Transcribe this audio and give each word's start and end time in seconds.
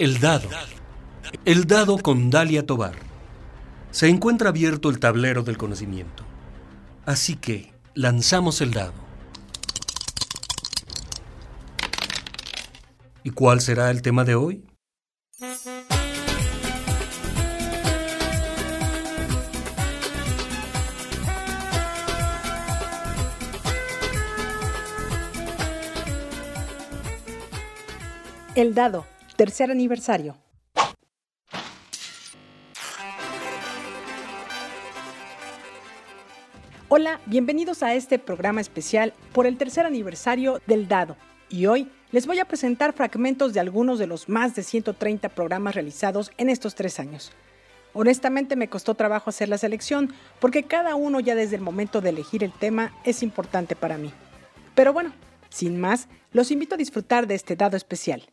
El 0.00 0.18
dado. 0.18 0.48
El 1.44 1.66
dado 1.66 1.98
con 1.98 2.30
Dalia 2.30 2.64
Tobar. 2.64 2.94
Se 3.90 4.08
encuentra 4.08 4.48
abierto 4.48 4.88
el 4.88 4.98
tablero 4.98 5.42
del 5.42 5.58
conocimiento. 5.58 6.24
Así 7.04 7.36
que 7.36 7.74
lanzamos 7.92 8.62
el 8.62 8.70
dado. 8.70 8.94
¿Y 13.24 13.28
cuál 13.32 13.60
será 13.60 13.90
el 13.90 14.00
tema 14.00 14.24
de 14.24 14.36
hoy? 14.36 14.64
El 28.54 28.74
dado, 28.74 29.04
tercer 29.40 29.70
aniversario. 29.70 30.36
Hola, 36.88 37.22
bienvenidos 37.24 37.82
a 37.82 37.94
este 37.94 38.18
programa 38.18 38.60
especial 38.60 39.14
por 39.32 39.46
el 39.46 39.56
tercer 39.56 39.86
aniversario 39.86 40.60
del 40.66 40.88
dado. 40.88 41.16
Y 41.48 41.64
hoy 41.64 41.90
les 42.12 42.26
voy 42.26 42.38
a 42.38 42.44
presentar 42.44 42.92
fragmentos 42.92 43.54
de 43.54 43.60
algunos 43.60 43.98
de 43.98 44.06
los 44.06 44.28
más 44.28 44.54
de 44.54 44.62
130 44.62 45.30
programas 45.30 45.74
realizados 45.74 46.32
en 46.36 46.50
estos 46.50 46.74
tres 46.74 47.00
años. 47.00 47.32
Honestamente 47.94 48.56
me 48.56 48.68
costó 48.68 48.94
trabajo 48.94 49.30
hacer 49.30 49.48
la 49.48 49.56
selección 49.56 50.12
porque 50.38 50.64
cada 50.64 50.96
uno 50.96 51.18
ya 51.18 51.34
desde 51.34 51.56
el 51.56 51.62
momento 51.62 52.02
de 52.02 52.10
elegir 52.10 52.44
el 52.44 52.52
tema 52.52 52.92
es 53.04 53.22
importante 53.22 53.74
para 53.74 53.96
mí. 53.96 54.12
Pero 54.74 54.92
bueno, 54.92 55.14
sin 55.48 55.80
más, 55.80 56.08
los 56.30 56.50
invito 56.50 56.74
a 56.74 56.78
disfrutar 56.78 57.26
de 57.26 57.36
este 57.36 57.56
dado 57.56 57.78
especial. 57.78 58.28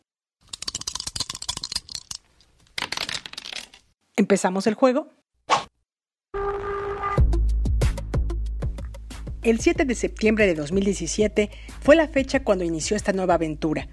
¿Empezamos 4.18 4.66
el 4.66 4.74
juego? 4.74 5.06
El 9.44 9.60
7 9.60 9.84
de 9.84 9.94
septiembre 9.94 10.48
de 10.48 10.56
2017 10.56 11.50
fue 11.80 11.94
la 11.94 12.08
fecha 12.08 12.42
cuando 12.42 12.64
inició 12.64 12.96
esta 12.96 13.12
nueva 13.12 13.34
aventura. 13.34 13.86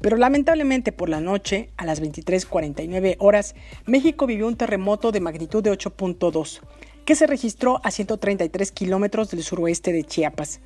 Pero 0.00 0.16
lamentablemente 0.16 0.92
por 0.92 1.10
la 1.10 1.20
noche, 1.20 1.74
a 1.76 1.84
las 1.84 2.00
23:49 2.00 3.16
horas, 3.18 3.54
México 3.84 4.26
vivió 4.26 4.46
un 4.46 4.56
terremoto 4.56 5.12
de 5.12 5.20
magnitud 5.20 5.62
de 5.62 5.72
8.2, 5.72 6.62
que 7.04 7.14
se 7.14 7.26
registró 7.26 7.82
a 7.84 7.90
133 7.90 8.72
kilómetros 8.72 9.30
del 9.30 9.42
suroeste 9.42 9.92
de 9.92 10.04
Chiapas. 10.04 10.60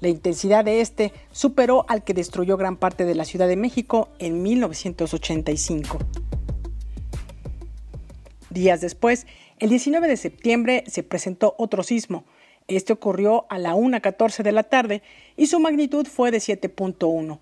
La 0.00 0.08
intensidad 0.08 0.64
de 0.64 0.80
este 0.80 1.12
superó 1.32 1.84
al 1.86 2.02
que 2.02 2.14
destruyó 2.14 2.56
gran 2.56 2.78
parte 2.78 3.04
de 3.04 3.14
la 3.14 3.26
Ciudad 3.26 3.46
de 3.46 3.56
México 3.56 4.08
en 4.18 4.42
1985. 4.42 5.98
Días 8.54 8.80
después, 8.80 9.26
el 9.58 9.68
19 9.68 10.06
de 10.06 10.16
septiembre, 10.16 10.84
se 10.86 11.02
presentó 11.02 11.56
otro 11.58 11.82
sismo. 11.82 12.24
Este 12.68 12.92
ocurrió 12.92 13.46
a 13.50 13.58
la 13.58 13.74
1.14 13.74 14.44
de 14.44 14.52
la 14.52 14.62
tarde 14.62 15.02
y 15.36 15.48
su 15.48 15.58
magnitud 15.58 16.06
fue 16.06 16.30
de 16.30 16.38
7.1. 16.38 17.40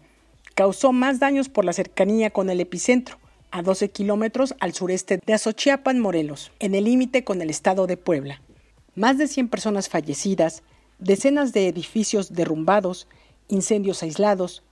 Causó 0.54 0.92
más 0.92 1.20
daños 1.20 1.50
por 1.50 1.66
la 1.66 1.74
cercanía 1.74 2.30
con 2.30 2.48
el 2.48 2.60
epicentro, 2.60 3.18
a 3.50 3.60
12 3.60 3.90
kilómetros 3.90 4.54
al 4.58 4.72
sureste 4.72 5.20
de 5.24 5.34
Azochiapan, 5.34 6.00
Morelos, 6.00 6.50
en 6.60 6.74
el 6.74 6.84
límite 6.84 7.24
con 7.24 7.42
el 7.42 7.50
estado 7.50 7.86
de 7.86 7.98
Puebla. 7.98 8.40
Más 8.94 9.18
de 9.18 9.28
100 9.28 9.48
personas 9.48 9.90
fallecidas, 9.90 10.62
decenas 10.98 11.52
de 11.52 11.68
edificios 11.68 12.32
derrumbados, 12.32 13.06
incendios 13.48 14.02
aislados. 14.02 14.62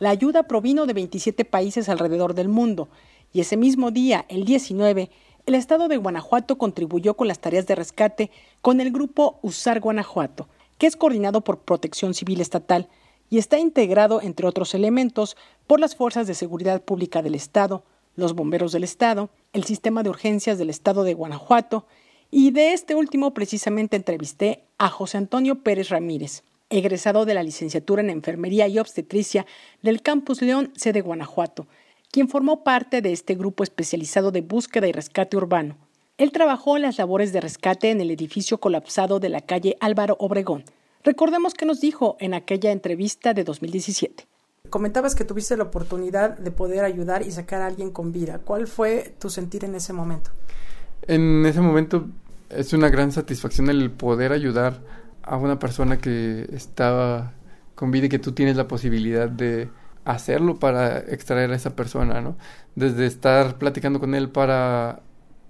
La 0.00 0.10
ayuda 0.10 0.48
provino 0.48 0.86
de 0.86 0.94
27 0.94 1.44
países 1.44 1.88
alrededor 1.88 2.34
del 2.34 2.48
mundo 2.48 2.88
y 3.32 3.40
ese 3.40 3.56
mismo 3.56 3.90
día, 3.92 4.24
el 4.28 4.44
19, 4.44 5.10
el 5.46 5.54
estado 5.54 5.86
de 5.86 5.96
Guanajuato 5.96 6.58
contribuyó 6.58 7.14
con 7.14 7.28
las 7.28 7.38
tareas 7.38 7.68
de 7.68 7.76
rescate 7.76 8.30
con 8.62 8.80
el 8.80 8.90
grupo 8.90 9.38
USAR 9.42 9.78
Guanajuato, 9.78 10.48
que 10.76 10.88
es 10.88 10.96
coordinado 10.96 11.42
por 11.42 11.60
Protección 11.60 12.14
Civil 12.14 12.40
Estatal 12.40 12.88
y 13.30 13.38
está 13.38 13.58
integrado, 13.58 14.20
entre 14.20 14.46
otros 14.46 14.74
elementos, 14.74 15.36
por 15.68 15.78
las 15.78 15.94
Fuerzas 15.94 16.26
de 16.26 16.34
Seguridad 16.34 16.82
Pública 16.82 17.22
del 17.22 17.36
Estado, 17.36 17.84
los 18.16 18.34
Bomberos 18.34 18.72
del 18.72 18.82
Estado, 18.82 19.30
el 19.52 19.64
Sistema 19.64 20.02
de 20.02 20.10
Urgencias 20.10 20.58
del 20.58 20.70
Estado 20.70 21.04
de 21.04 21.14
Guanajuato, 21.14 21.86
y 22.30 22.50
de 22.50 22.72
este 22.72 22.96
último 22.96 23.32
precisamente 23.32 23.96
entrevisté 23.96 24.64
a 24.78 24.88
José 24.88 25.18
Antonio 25.18 25.62
Pérez 25.62 25.90
Ramírez, 25.90 26.42
egresado 26.70 27.24
de 27.24 27.34
la 27.34 27.44
licenciatura 27.44 28.02
en 28.02 28.10
Enfermería 28.10 28.66
y 28.66 28.80
Obstetricia 28.80 29.46
del 29.82 30.02
Campus 30.02 30.42
León, 30.42 30.72
sede 30.74 31.02
Guanajuato, 31.02 31.68
quien 32.16 32.30
formó 32.30 32.64
parte 32.64 33.02
de 33.02 33.12
este 33.12 33.34
grupo 33.34 33.62
especializado 33.62 34.30
de 34.30 34.40
búsqueda 34.40 34.88
y 34.88 34.92
rescate 34.92 35.36
urbano. 35.36 35.76
Él 36.16 36.32
trabajó 36.32 36.76
en 36.76 36.82
las 36.84 36.96
labores 36.96 37.30
de 37.34 37.42
rescate 37.42 37.90
en 37.90 38.00
el 38.00 38.10
edificio 38.10 38.56
colapsado 38.56 39.20
de 39.20 39.28
la 39.28 39.42
calle 39.42 39.76
Álvaro 39.80 40.16
Obregón. 40.18 40.64
Recordemos 41.04 41.52
que 41.52 41.66
nos 41.66 41.82
dijo 41.82 42.16
en 42.18 42.32
aquella 42.32 42.72
entrevista 42.72 43.34
de 43.34 43.44
2017. 43.44 44.26
Comentabas 44.70 45.14
que 45.14 45.26
tuviste 45.26 45.58
la 45.58 45.64
oportunidad 45.64 46.38
de 46.38 46.50
poder 46.50 46.86
ayudar 46.86 47.20
y 47.20 47.32
sacar 47.32 47.60
a 47.60 47.66
alguien 47.66 47.90
con 47.90 48.12
vida. 48.12 48.38
¿Cuál 48.42 48.66
fue 48.66 49.14
tu 49.18 49.28
sentir 49.28 49.66
en 49.66 49.74
ese 49.74 49.92
momento? 49.92 50.30
En 51.06 51.44
ese 51.44 51.60
momento 51.60 52.06
es 52.48 52.72
una 52.72 52.88
gran 52.88 53.12
satisfacción 53.12 53.68
el 53.68 53.90
poder 53.90 54.32
ayudar 54.32 54.80
a 55.22 55.36
una 55.36 55.58
persona 55.58 55.98
que 55.98 56.48
estaba 56.50 57.34
con 57.74 57.90
vida 57.90 58.06
y 58.06 58.08
que 58.08 58.18
tú 58.18 58.32
tienes 58.32 58.56
la 58.56 58.68
posibilidad 58.68 59.28
de, 59.28 59.68
hacerlo 60.06 60.58
para 60.58 60.98
extraer 61.00 61.50
a 61.50 61.56
esa 61.56 61.74
persona, 61.74 62.20
¿no? 62.20 62.36
Desde 62.76 63.06
estar 63.06 63.58
platicando 63.58 63.98
con 64.00 64.14
él 64.14 64.30
para 64.30 65.00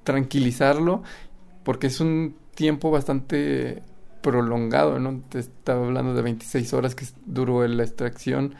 tranquilizarlo, 0.02 1.02
porque 1.62 1.88
es 1.88 2.00
un 2.00 2.36
tiempo 2.54 2.90
bastante 2.90 3.82
prolongado, 4.22 4.98
¿no? 4.98 5.22
Te 5.28 5.40
estaba 5.40 5.84
hablando 5.84 6.14
de 6.14 6.22
26 6.22 6.72
horas 6.72 6.94
que 6.94 7.04
duró 7.26 7.66
la 7.68 7.82
extracción 7.82 8.54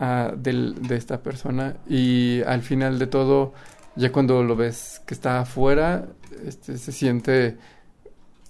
uh, 0.00 0.36
de 0.36 0.96
esta 0.96 1.22
persona 1.22 1.76
y 1.88 2.42
al 2.42 2.62
final 2.62 2.98
de 2.98 3.06
todo, 3.06 3.54
ya 3.94 4.10
cuando 4.10 4.42
lo 4.42 4.56
ves 4.56 5.00
que 5.06 5.14
está 5.14 5.40
afuera, 5.40 6.08
este, 6.44 6.78
se 6.78 6.90
siente 6.90 7.58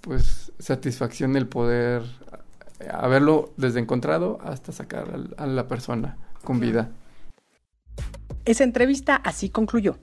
pues 0.00 0.52
satisfacción 0.58 1.36
el 1.36 1.48
poder 1.48 2.02
haberlo 2.90 3.52
desde 3.58 3.80
encontrado 3.80 4.38
hasta 4.42 4.72
sacar 4.72 5.08
a 5.36 5.46
la 5.46 5.68
persona 5.68 6.16
con 6.44 6.60
vida. 6.60 6.90
Esa 8.44 8.64
entrevista 8.64 9.16
así 9.16 9.50
concluyó. 9.50 9.98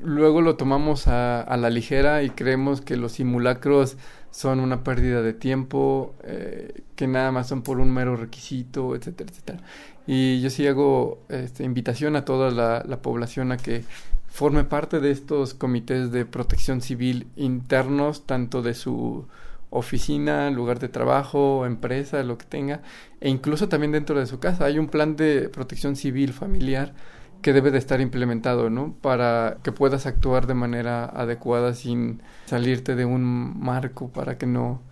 Luego 0.00 0.42
lo 0.42 0.56
tomamos 0.56 1.08
a, 1.08 1.56
la 1.56 1.70
ligera 1.70 2.22
y 2.22 2.30
creemos 2.30 2.80
que 2.80 2.96
los 2.96 3.12
simulacros 3.12 3.96
son 4.30 4.60
una 4.60 4.84
pérdida 4.84 5.22
de 5.22 5.32
tiempo, 5.32 6.14
eh, 6.22 6.82
que 6.94 7.08
nada 7.08 7.32
más 7.32 7.48
son 7.48 7.62
por 7.62 7.80
un 7.80 7.92
mero 7.92 8.14
requisito, 8.14 8.94
etcétera, 8.94 9.30
etcétera. 9.30 9.58
Y 10.06 10.40
yo 10.40 10.50
sí 10.50 10.68
hago 10.68 11.18
este, 11.28 11.64
invitación 11.64 12.14
a 12.14 12.24
toda 12.24 12.50
la 12.50 13.02
población 13.02 13.50
a 13.50 13.56
que 13.56 13.82
forme 14.28 14.62
parte 14.62 15.00
de 15.00 15.10
estos 15.10 15.54
comités 15.54 16.12
de 16.12 16.24
protección 16.24 16.80
civil 16.80 17.26
internos, 17.34 18.24
tanto 18.24 18.62
de 18.62 18.74
su 18.74 19.26
oficina, 19.70 20.50
lugar 20.50 20.78
de 20.78 20.88
trabajo, 20.88 21.66
empresa, 21.66 22.22
lo 22.22 22.38
que 22.38 22.46
tenga, 22.46 22.82
e 23.20 23.28
incluso 23.28 23.68
también 23.68 23.92
dentro 23.92 24.18
de 24.18 24.26
su 24.26 24.38
casa. 24.38 24.64
Hay 24.64 24.78
un 24.78 24.88
plan 24.88 25.16
de 25.16 25.48
protección 25.48 25.96
civil 25.96 26.32
familiar 26.32 26.94
que 27.42 27.52
debe 27.52 27.70
de 27.70 27.78
estar 27.78 28.00
implementado, 28.00 28.70
¿no? 28.70 28.94
Para 29.00 29.58
que 29.62 29.72
puedas 29.72 30.06
actuar 30.06 30.46
de 30.46 30.54
manera 30.54 31.04
adecuada 31.04 31.74
sin 31.74 32.22
salirte 32.46 32.94
de 32.94 33.04
un 33.04 33.58
marco 33.60 34.08
para 34.08 34.38
que 34.38 34.46
no, 34.46 34.82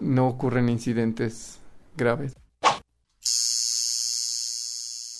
no 0.00 0.26
ocurran 0.26 0.68
incidentes 0.68 1.60
graves. 1.96 2.34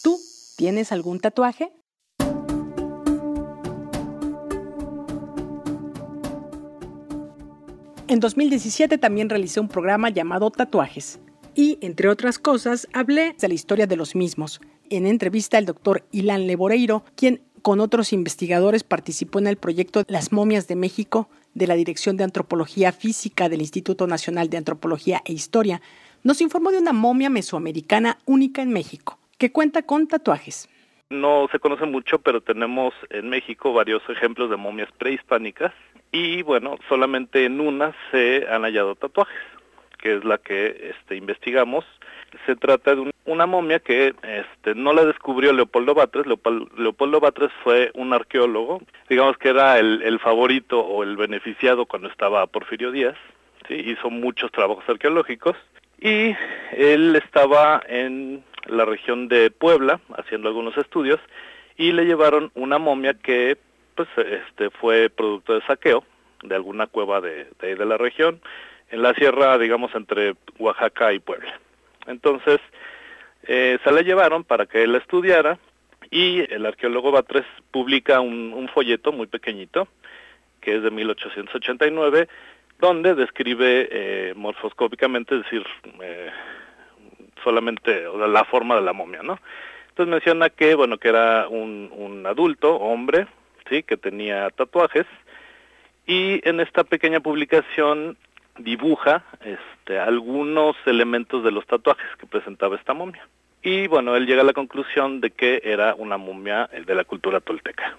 ¿Tú 0.02 0.18
tienes 0.56 0.90
algún 0.90 1.20
tatuaje? 1.20 1.72
En 8.16 8.20
2017 8.20 8.96
también 8.96 9.28
realicé 9.28 9.60
un 9.60 9.68
programa 9.68 10.08
llamado 10.08 10.50
Tatuajes 10.50 11.20
y, 11.54 11.76
entre 11.82 12.08
otras 12.08 12.38
cosas, 12.38 12.88
hablé 12.94 13.36
de 13.38 13.46
la 13.46 13.52
historia 13.52 13.86
de 13.86 13.94
los 13.94 14.16
mismos. 14.16 14.62
En 14.88 15.06
entrevista 15.06 15.58
al 15.58 15.66
doctor 15.66 16.06
Ilan 16.12 16.46
Leboreiro, 16.46 17.04
quien 17.14 17.42
con 17.60 17.78
otros 17.78 18.14
investigadores 18.14 18.84
participó 18.84 19.38
en 19.38 19.48
el 19.48 19.58
proyecto 19.58 20.02
Las 20.08 20.32
momias 20.32 20.66
de 20.66 20.76
México 20.76 21.28
de 21.52 21.66
la 21.66 21.74
Dirección 21.74 22.16
de 22.16 22.24
Antropología 22.24 22.90
Física 22.90 23.50
del 23.50 23.60
Instituto 23.60 24.06
Nacional 24.06 24.48
de 24.48 24.56
Antropología 24.56 25.20
e 25.26 25.34
Historia, 25.34 25.82
nos 26.22 26.40
informó 26.40 26.70
de 26.70 26.78
una 26.78 26.94
momia 26.94 27.28
mesoamericana 27.28 28.16
única 28.24 28.62
en 28.62 28.70
México, 28.70 29.18
que 29.36 29.52
cuenta 29.52 29.82
con 29.82 30.08
tatuajes. 30.08 30.70
No 31.10 31.48
se 31.52 31.58
conoce 31.58 31.86
mucho, 31.86 32.18
pero 32.18 32.40
tenemos 32.40 32.94
en 33.10 33.28
México 33.28 33.72
varios 33.72 34.02
ejemplos 34.08 34.50
de 34.50 34.56
momias 34.56 34.90
prehispánicas 34.98 35.72
y 36.12 36.42
bueno, 36.42 36.76
solamente 36.88 37.44
en 37.44 37.60
una 37.60 37.94
se 38.10 38.46
han 38.48 38.62
hallado 38.62 38.94
tatuajes, 38.94 39.36
que 39.98 40.16
es 40.16 40.24
la 40.24 40.38
que 40.38 40.90
este, 40.90 41.16
investigamos. 41.16 41.84
Se 42.44 42.56
trata 42.56 42.94
de 42.94 43.00
un 43.02 43.10
una 43.26 43.46
momia 43.46 43.80
que 43.80 44.14
este, 44.22 44.74
no 44.74 44.92
la 44.92 45.04
descubrió 45.04 45.52
Leopoldo 45.52 45.94
Batres. 45.94 46.26
Leopoldo, 46.26 47.20
Batres 47.20 47.50
fue 47.62 47.90
un 47.94 48.12
arqueólogo, 48.12 48.80
digamos 49.08 49.36
que 49.36 49.50
era 49.50 49.78
el, 49.78 50.18
favorito 50.20 50.80
o 50.80 51.02
el 51.02 51.16
beneficiado 51.16 51.86
cuando 51.86 52.08
estaba 52.08 52.46
Porfirio 52.46 52.92
Díaz. 52.92 53.16
¿sí? 53.68 53.74
Hizo 53.74 54.10
muchos 54.10 54.50
trabajos 54.52 54.84
arqueológicos 54.88 55.56
y 56.00 56.34
él 56.76 57.16
estaba 57.16 57.82
en 57.88 58.44
la 58.68 58.84
región 58.84 59.28
de 59.28 59.50
Puebla 59.50 60.00
haciendo 60.16 60.48
algunos 60.48 60.76
estudios 60.76 61.20
y 61.76 61.92
le 61.92 62.04
llevaron 62.04 62.50
una 62.54 62.78
momia 62.78 63.14
que 63.14 63.56
pues 63.94 64.08
este 64.16 64.70
fue 64.70 65.08
producto 65.08 65.54
de 65.54 65.62
saqueo 65.62 66.04
de 66.42 66.54
alguna 66.54 66.86
cueva 66.86 67.20
de, 67.20 67.48
de, 67.60 67.84
la 67.84 67.96
región 67.96 68.40
en 68.90 69.02
la 69.02 69.14
sierra 69.14 69.58
digamos 69.58 69.94
entre 69.94 70.34
Oaxaca 70.58 71.12
y 71.12 71.18
Puebla. 71.18 71.58
Entonces 72.06 72.60
eh, 73.44 73.78
se 73.82 73.92
la 73.92 74.02
llevaron 74.02 74.44
para 74.44 74.66
que 74.66 74.82
él 74.82 74.92
la 74.92 74.98
estudiara 74.98 75.58
y 76.10 76.52
el 76.52 76.66
arqueólogo 76.66 77.12
Batres 77.12 77.46
publica 77.70 78.20
un, 78.20 78.68
folleto 78.72 79.12
muy 79.12 79.26
pequeñito 79.26 79.88
que 80.60 80.76
es 80.76 80.82
de 80.82 80.90
1889 80.90 82.28
donde 82.78 83.14
describe 83.14 83.88
eh, 83.90 84.34
morfoscópicamente, 84.36 85.36
es 85.36 85.44
decir, 85.44 85.64
eh, 86.02 86.30
solamente 87.42 88.04
la 88.28 88.44
forma 88.44 88.76
de 88.76 88.82
la 88.82 88.92
momia, 88.92 89.22
¿no? 89.22 89.38
Entonces 89.88 90.10
menciona 90.10 90.50
que, 90.50 90.74
bueno, 90.74 90.98
que 90.98 91.08
era 91.08 91.48
un, 91.48 91.90
un 91.96 92.26
adulto, 92.26 92.76
hombre, 92.76 93.26
sí, 93.68 93.82
que 93.82 93.96
tenía 93.96 94.50
tatuajes 94.50 95.06
y 96.06 96.46
en 96.48 96.60
esta 96.60 96.84
pequeña 96.84 97.20
publicación 97.20 98.16
dibuja 98.58 99.24
este, 99.44 99.98
algunos 99.98 100.76
elementos 100.86 101.42
de 101.42 101.50
los 101.50 101.66
tatuajes 101.66 102.06
que 102.18 102.26
presentaba 102.26 102.76
esta 102.76 102.94
momia. 102.94 103.26
Y 103.62 103.88
bueno, 103.88 104.14
él 104.14 104.26
llega 104.26 104.42
a 104.42 104.44
la 104.44 104.52
conclusión 104.52 105.20
de 105.20 105.30
que 105.30 105.60
era 105.64 105.94
una 105.96 106.16
momia 106.16 106.70
de 106.86 106.94
la 106.94 107.04
cultura 107.04 107.40
tolteca. 107.40 107.96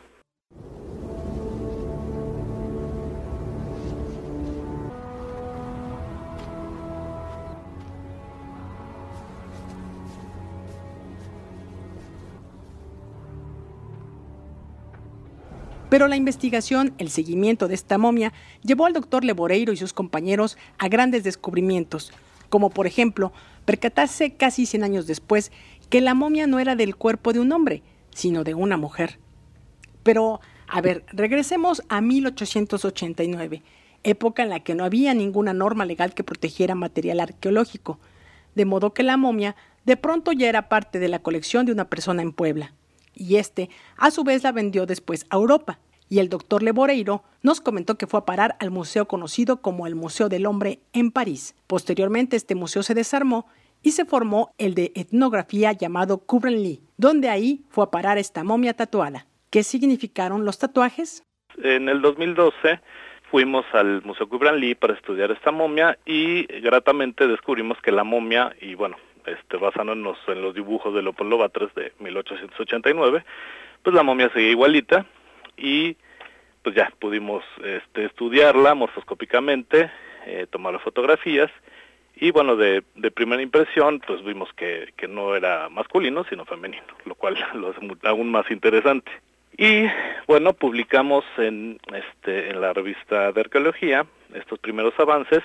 Pero 15.98 16.08
la 16.08 16.16
investigación, 16.16 16.94
el 17.00 17.10
seguimiento 17.10 17.68
de 17.68 17.74
esta 17.74 17.98
momia, 17.98 18.32
llevó 18.62 18.86
al 18.86 18.94
doctor 18.94 19.26
Leboreiro 19.26 19.74
y 19.74 19.78
sus 19.78 19.94
compañeros 19.94 20.56
a 20.78 20.90
grandes 20.90 21.24
descubrimientos, 21.24 22.14
como 22.50 22.70
por 22.70 22.86
ejemplo 22.86 23.34
percatarse 23.66 24.36
casi 24.36 24.68
100 24.68 24.84
años 24.84 25.08
después 25.08 25.52
que 25.90 26.00
la 26.02 26.14
momia 26.14 26.46
no 26.46 26.60
era 26.60 26.76
del 26.76 26.96
cuerpo 26.96 27.34
de 27.34 27.40
un 27.40 27.52
hombre, 27.52 27.82
sino 28.14 28.44
de 28.44 28.54
una 28.54 28.78
mujer. 28.78 29.18
Pero, 30.04 30.40
a 30.68 30.82
ver, 30.82 31.04
regresemos 31.14 31.82
a 31.90 32.00
1889, 32.00 33.64
época 34.04 34.44
en 34.44 34.50
la 34.50 34.60
que 34.60 34.76
no 34.76 34.84
había 34.84 35.16
ninguna 35.16 35.54
norma 35.54 35.84
legal 35.84 36.14
que 36.14 36.24
protegiera 36.24 36.76
material 36.76 37.22
arqueológico, 37.22 37.98
de 38.54 38.66
modo 38.66 38.94
que 38.94 39.02
la 39.02 39.18
momia 39.18 39.56
de 39.84 39.98
pronto 39.98 40.32
ya 40.32 40.48
era 40.48 40.70
parte 40.70 41.00
de 41.00 41.08
la 41.08 41.24
colección 41.24 41.66
de 41.66 41.72
una 41.72 41.90
persona 41.90 42.22
en 42.22 42.34
Puebla 42.34 42.76
y 43.18 43.38
este 43.38 43.70
a 43.98 44.12
su 44.12 44.24
vez 44.24 44.44
la 44.44 44.52
vendió 44.52 44.86
después 44.86 45.26
a 45.32 45.38
Europa. 45.38 45.80
Y 46.10 46.20
el 46.20 46.30
doctor 46.30 46.64
Leboreiro 46.64 47.24
nos 47.44 47.62
comentó 47.62 47.96
que 47.96 48.08
fue 48.08 48.20
a 48.20 48.26
parar 48.26 48.56
al 48.60 48.72
museo 48.72 49.08
conocido 49.08 49.62
como 49.62 49.88
el 49.88 49.96
Museo 49.96 50.30
del 50.30 50.46
Hombre 50.46 50.80
en 50.94 51.12
París. 51.12 51.56
Posteriormente 51.68 52.36
este 52.36 52.56
museo 52.56 52.84
se 52.84 52.94
desarmó 52.94 53.48
y 53.84 53.92
se 53.92 54.06
formó 54.06 54.54
el 54.58 54.74
de 54.74 54.92
etnografía 54.96 55.72
llamado 55.72 56.20
Kubren-Lee, 56.20 56.82
donde 56.98 57.30
ahí 57.30 57.62
fue 57.70 57.84
a 57.84 57.92
parar 57.92 58.18
esta 58.18 58.44
momia 58.44 58.74
tatuada. 58.74 59.28
¿Qué 59.50 59.64
significaron 59.64 60.46
los 60.46 60.60
tatuajes? 60.60 61.24
En 61.64 61.90
el 61.90 62.02
2012 62.02 62.80
fuimos 63.30 63.66
al 63.74 64.02
Museo 64.04 64.28
Kubren-Lee 64.30 64.76
para 64.76 64.94
estudiar 64.94 65.32
esta 65.32 65.52
momia 65.52 65.98
y 66.06 66.46
gratamente 66.62 67.28
descubrimos 67.28 67.78
que 67.82 67.92
la 67.92 68.04
momia, 68.04 68.56
y 68.62 68.76
bueno, 68.76 68.98
este, 69.26 69.58
basándonos 69.58 70.18
en 70.28 70.42
los 70.42 70.54
dibujos 70.54 70.94
de 70.94 71.02
Leopoldo 71.02 71.38
Batres 71.38 71.74
de 71.76 71.94
1889, 72.00 73.26
pues 73.84 73.96
la 73.96 74.04
momia 74.04 74.30
seguía 74.34 74.52
igualita 74.52 75.06
y 75.58 75.98
pues 76.64 76.76
ya 76.76 76.92
pudimos 77.00 77.44
este, 77.64 78.06
estudiarla 78.06 78.76
morfoscópicamente, 78.76 79.90
eh, 80.26 80.48
tomar 80.50 80.80
fotografías 80.82 81.50
y 82.16 82.32
bueno, 82.32 82.56
de, 82.56 82.84
de, 82.96 83.12
primera 83.12 83.42
impresión 83.42 84.02
pues 84.06 84.24
vimos 84.24 84.50
que, 84.54 84.92
que 84.98 85.08
no 85.08 85.36
era 85.36 85.70
masculino 85.70 86.24
sino 86.30 86.46
femenino, 86.46 86.84
lo 87.06 87.16
cual 87.16 87.38
lo 87.54 87.70
hace 87.70 87.80
aún 88.04 88.32
más 88.32 88.50
interesante. 88.50 89.12
Y 89.58 89.88
bueno, 90.28 90.54
publicamos 90.54 91.26
en, 91.38 91.80
este, 91.94 92.50
en 92.50 92.62
la 92.62 92.74
revista 92.74 93.32
de 93.32 93.42
arqueología 93.42 94.06
estos 94.34 94.60
primeros 94.60 94.94
avances 95.00 95.42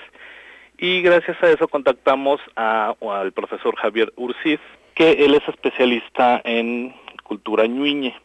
y 0.77 1.01
gracias 1.01 1.41
a 1.41 1.49
eso 1.49 1.67
contactamos 1.67 2.41
a, 2.55 2.95
al 3.01 3.31
profesor 3.31 3.75
Javier 3.75 4.11
Ursiz, 4.15 4.59
que 4.93 5.11
él 5.11 5.33
es 5.35 5.47
especialista 5.47 6.41
en 6.43 6.93
cultura 7.23 7.65
ñuiñe. 7.65 8.15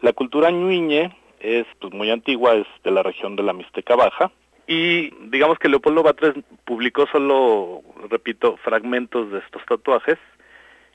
La 0.00 0.12
cultura 0.12 0.50
ñuiñe 0.50 1.14
es 1.46 1.66
pues, 1.80 1.92
muy 1.92 2.10
antigua, 2.10 2.54
es 2.54 2.66
de 2.82 2.90
la 2.90 3.02
región 3.02 3.36
de 3.36 3.44
la 3.44 3.52
Mixteca 3.52 3.94
Baja, 3.94 4.32
y 4.66 5.10
digamos 5.28 5.58
que 5.60 5.68
Leopoldo 5.68 6.02
Batres 6.02 6.34
publicó 6.64 7.06
solo, 7.06 7.82
repito, 8.10 8.56
fragmentos 8.58 9.30
de 9.30 9.38
estos 9.38 9.64
tatuajes, 9.64 10.18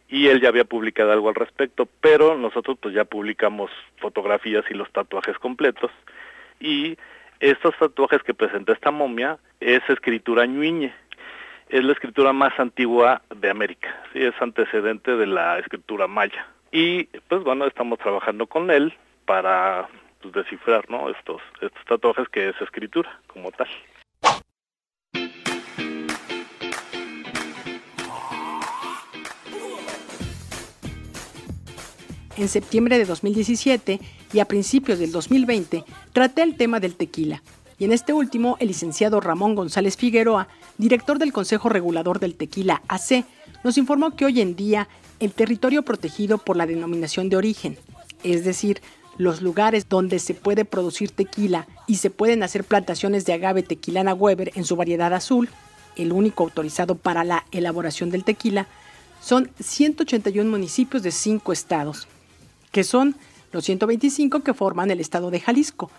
y 0.09 0.27
él 0.27 0.41
ya 0.41 0.49
había 0.49 0.65
publicado 0.65 1.13
algo 1.13 1.29
al 1.29 1.35
respecto, 1.35 1.87
pero 2.01 2.37
nosotros 2.37 2.77
pues 2.81 2.93
ya 2.93 3.05
publicamos 3.05 3.71
fotografías 3.97 4.65
y 4.69 4.73
los 4.73 4.91
tatuajes 4.91 5.37
completos, 5.39 5.91
y 6.59 6.97
estos 7.39 7.75
tatuajes 7.77 8.21
que 8.23 8.33
presenta 8.33 8.73
esta 8.73 8.91
momia 8.91 9.39
es 9.61 9.81
escritura 9.89 10.45
ñuiñe. 10.45 10.93
Es 11.69 11.83
la 11.85 11.93
escritura 11.93 12.33
más 12.33 12.59
antigua 12.59 13.21
de 13.33 13.49
América, 13.49 14.03
¿sí? 14.11 14.21
es 14.21 14.33
antecedente 14.41 15.15
de 15.15 15.25
la 15.25 15.57
escritura 15.57 16.05
maya. 16.05 16.45
Y 16.73 17.05
pues 17.29 17.43
bueno, 17.43 17.65
estamos 17.65 17.97
trabajando 17.99 18.45
con 18.45 18.69
él 18.69 18.93
para 19.25 19.87
pues, 20.21 20.33
descifrar 20.33 20.89
¿no? 20.89 21.09
estos, 21.09 21.41
estos 21.61 21.85
tatuajes 21.85 22.27
que 22.29 22.49
es 22.49 22.61
escritura 22.61 23.19
como 23.27 23.51
tal. 23.51 23.67
En 32.37 32.47
septiembre 32.47 32.97
de 32.97 33.05
2017 33.05 33.99
y 34.33 34.39
a 34.39 34.45
principios 34.45 34.99
del 34.99 35.11
2020 35.11 35.83
traté 36.13 36.41
el 36.43 36.57
tema 36.57 36.79
del 36.79 36.95
tequila. 36.95 37.43
Y 37.77 37.85
en 37.85 37.91
este 37.91 38.13
último, 38.13 38.57
el 38.59 38.67
licenciado 38.67 39.19
Ramón 39.19 39.55
González 39.55 39.97
Figueroa, 39.97 40.47
director 40.77 41.17
del 41.17 41.33
Consejo 41.33 41.67
Regulador 41.67 42.19
del 42.19 42.35
Tequila 42.35 42.83
AC, 42.87 43.25
nos 43.63 43.77
informó 43.77 44.15
que 44.15 44.25
hoy 44.25 44.39
en 44.39 44.55
día 44.55 44.87
el 45.19 45.33
territorio 45.33 45.83
protegido 45.83 46.37
por 46.37 46.57
la 46.57 46.67
denominación 46.67 47.29
de 47.29 47.37
origen, 47.37 47.77
es 48.23 48.45
decir, 48.45 48.81
los 49.17 49.41
lugares 49.41 49.89
donde 49.89 50.19
se 50.19 50.33
puede 50.33 50.65
producir 50.65 51.11
tequila 51.11 51.67
y 51.87 51.97
se 51.97 52.09
pueden 52.09 52.43
hacer 52.43 52.63
plantaciones 52.63 53.25
de 53.25 53.33
agave 53.33 53.63
tequilana 53.63 54.13
Weber 54.13 54.51
en 54.55 54.65
su 54.65 54.75
variedad 54.75 55.13
azul, 55.13 55.49
el 55.95 56.11
único 56.11 56.43
autorizado 56.43 56.95
para 56.95 57.23
la 57.23 57.45
elaboración 57.51 58.09
del 58.09 58.23
tequila, 58.23 58.67
son 59.21 59.51
181 59.59 60.49
municipios 60.49 61.03
de 61.03 61.11
cinco 61.11 61.53
estados, 61.53 62.07
que 62.71 62.83
son 62.83 63.15
los 63.51 63.65
125 63.65 64.41
que 64.41 64.53
forman 64.53 64.89
el 64.91 64.99
estado 64.99 65.29
de 65.29 65.39
Jalisco, 65.39 65.91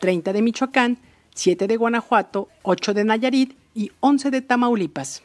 30 0.00 0.32
de 0.32 0.42
Michoacán, 0.42 0.98
7 1.34 1.66
de 1.66 1.76
Guanajuato, 1.76 2.48
8 2.62 2.94
de 2.94 3.04
Nayarit 3.04 3.56
y 3.74 3.90
11 4.00 4.30
de 4.30 4.42
Tamaulipas. 4.42 5.22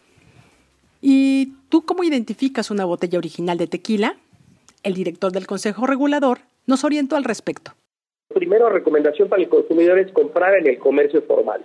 ¿Y 1.02 1.54
tú 1.70 1.86
cómo 1.86 2.04
identificas 2.04 2.72
una 2.72 2.86
botella 2.86 3.18
original 3.18 3.58
de 3.58 3.68
tequila? 3.68 4.16
El 4.84 4.94
director 4.94 5.32
del 5.32 5.48
Consejo 5.48 5.86
Regulador 5.86 6.40
nos 6.68 6.84
orientó 6.84 7.16
al 7.16 7.24
respecto. 7.24 7.72
Primero, 8.34 8.70
recomendación 8.70 9.30
para 9.30 9.42
el 9.42 9.50
consumidor 9.50 10.00
es 10.00 10.12
comprar 10.12 10.56
en 10.58 10.68
el 10.68 10.80
comercio 10.80 11.22
formal. 11.24 11.64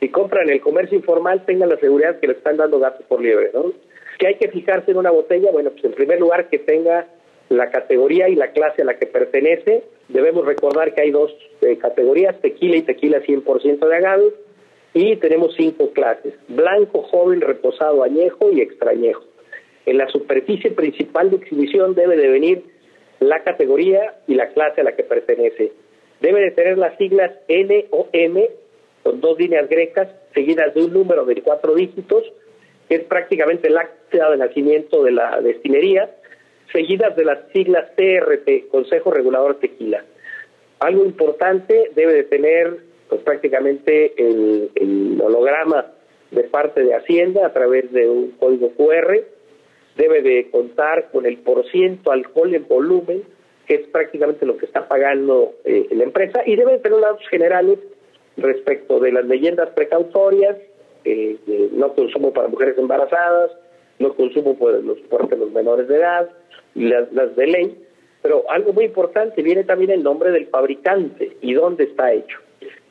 Si 0.00 0.08
compran 0.10 0.48
en 0.48 0.54
el 0.54 0.60
comercio 0.60 0.98
informal, 0.98 1.44
tengan 1.46 1.70
la 1.70 1.78
seguridad 1.78 2.18
que 2.20 2.26
le 2.26 2.34
están 2.34 2.56
dando 2.56 2.78
gatos 2.78 3.06
por 3.06 3.22
liebre, 3.22 3.50
¿no? 3.54 3.72
¿Qué 4.18 4.26
hay 4.26 4.34
que 4.36 4.48
fijarse 4.48 4.90
en 4.90 4.98
una 4.98 5.10
botella? 5.10 5.50
Bueno, 5.50 5.70
pues 5.70 5.84
en 5.84 5.92
primer 5.92 6.20
lugar 6.20 6.48
que 6.48 6.58
tenga 6.58 7.08
la 7.48 7.70
categoría 7.70 8.28
y 8.28 8.34
la 8.34 8.52
clase 8.52 8.82
a 8.82 8.84
la 8.84 8.98
que 8.98 9.06
pertenece. 9.06 9.84
Debemos 10.08 10.44
recordar 10.44 10.94
que 10.94 11.02
hay 11.02 11.10
dos 11.10 11.34
eh, 11.62 11.78
categorías, 11.78 12.40
tequila 12.40 12.76
y 12.76 12.82
tequila 12.82 13.20
100% 13.22 13.86
de 13.86 13.96
agave, 13.96 14.34
y 14.92 15.16
tenemos 15.16 15.54
cinco 15.56 15.90
clases, 15.92 16.34
blanco, 16.48 17.02
joven, 17.02 17.40
reposado, 17.40 18.04
añejo 18.04 18.50
y 18.52 18.60
extrañejo. 18.60 19.24
En 19.86 19.98
la 19.98 20.08
superficie 20.08 20.70
principal 20.70 21.30
de 21.30 21.36
exhibición 21.36 21.94
debe 21.94 22.16
de 22.16 22.28
venir 22.28 22.64
la 23.28 23.42
categoría 23.42 24.14
y 24.26 24.34
la 24.34 24.48
clase 24.48 24.80
a 24.80 24.84
la 24.84 24.96
que 24.96 25.02
pertenece. 25.02 25.72
Debe 26.20 26.40
de 26.40 26.50
tener 26.52 26.78
las 26.78 26.96
siglas 26.96 27.32
N 27.48 27.86
o 27.90 28.08
M, 28.12 28.48
con 29.02 29.20
dos 29.20 29.38
líneas 29.38 29.68
grecas, 29.68 30.08
seguidas 30.32 30.74
de 30.74 30.84
un 30.84 30.92
número 30.92 31.24
de 31.24 31.42
cuatro 31.42 31.74
dígitos, 31.74 32.24
que 32.88 32.96
es 32.96 33.04
prácticamente 33.04 33.68
el 33.68 33.78
acta 33.78 34.30
de 34.30 34.36
nacimiento 34.36 35.02
de 35.02 35.12
la 35.12 35.40
destilería, 35.40 36.10
seguidas 36.72 37.16
de 37.16 37.24
las 37.24 37.38
siglas 37.52 37.94
TRT, 37.96 38.68
Consejo 38.70 39.10
Regulador 39.10 39.58
Tequila. 39.58 40.04
Algo 40.80 41.04
importante 41.04 41.90
debe 41.94 42.14
de 42.14 42.24
tener 42.24 42.76
pues 43.08 43.22
prácticamente 43.22 44.14
el, 44.16 44.70
el 44.74 45.20
holograma 45.20 45.92
de 46.30 46.44
parte 46.44 46.82
de 46.82 46.94
Hacienda 46.94 47.46
a 47.46 47.52
través 47.52 47.90
de 47.92 48.08
un 48.08 48.32
código 48.32 48.70
QR, 48.70 49.20
debe 49.96 50.22
de 50.22 50.50
contar 50.50 51.10
con 51.10 51.26
el 51.26 51.38
porciento 51.38 52.10
alcohol 52.12 52.54
en 52.54 52.66
volumen, 52.66 53.22
que 53.66 53.74
es 53.76 53.86
prácticamente 53.88 54.46
lo 54.46 54.56
que 54.56 54.66
está 54.66 54.88
pagando 54.88 55.54
eh, 55.64 55.86
la 55.92 56.04
empresa, 56.04 56.42
y 56.44 56.56
debe 56.56 56.72
de 56.72 56.78
tener 56.78 57.00
datos 57.00 57.26
generales 57.28 57.78
respecto 58.36 58.98
de 59.00 59.12
las 59.12 59.24
leyendas 59.24 59.70
precautorias, 59.70 60.56
eh, 61.04 61.38
no 61.72 61.94
consumo 61.94 62.32
para 62.32 62.48
mujeres 62.48 62.76
embarazadas, 62.78 63.52
no 63.98 64.14
consumo 64.14 64.56
por 64.56 64.82
los, 64.82 64.98
por 65.02 65.36
los 65.36 65.52
menores 65.52 65.86
de 65.88 65.96
edad, 65.96 66.30
las, 66.74 67.12
las 67.12 67.36
de 67.36 67.46
ley, 67.46 67.78
pero 68.22 68.44
algo 68.50 68.72
muy 68.72 68.86
importante, 68.86 69.42
viene 69.42 69.64
también 69.64 69.90
el 69.90 70.02
nombre 70.02 70.30
del 70.30 70.46
fabricante 70.46 71.36
y 71.40 71.54
dónde 71.54 71.84
está 71.84 72.12
hecho. 72.12 72.38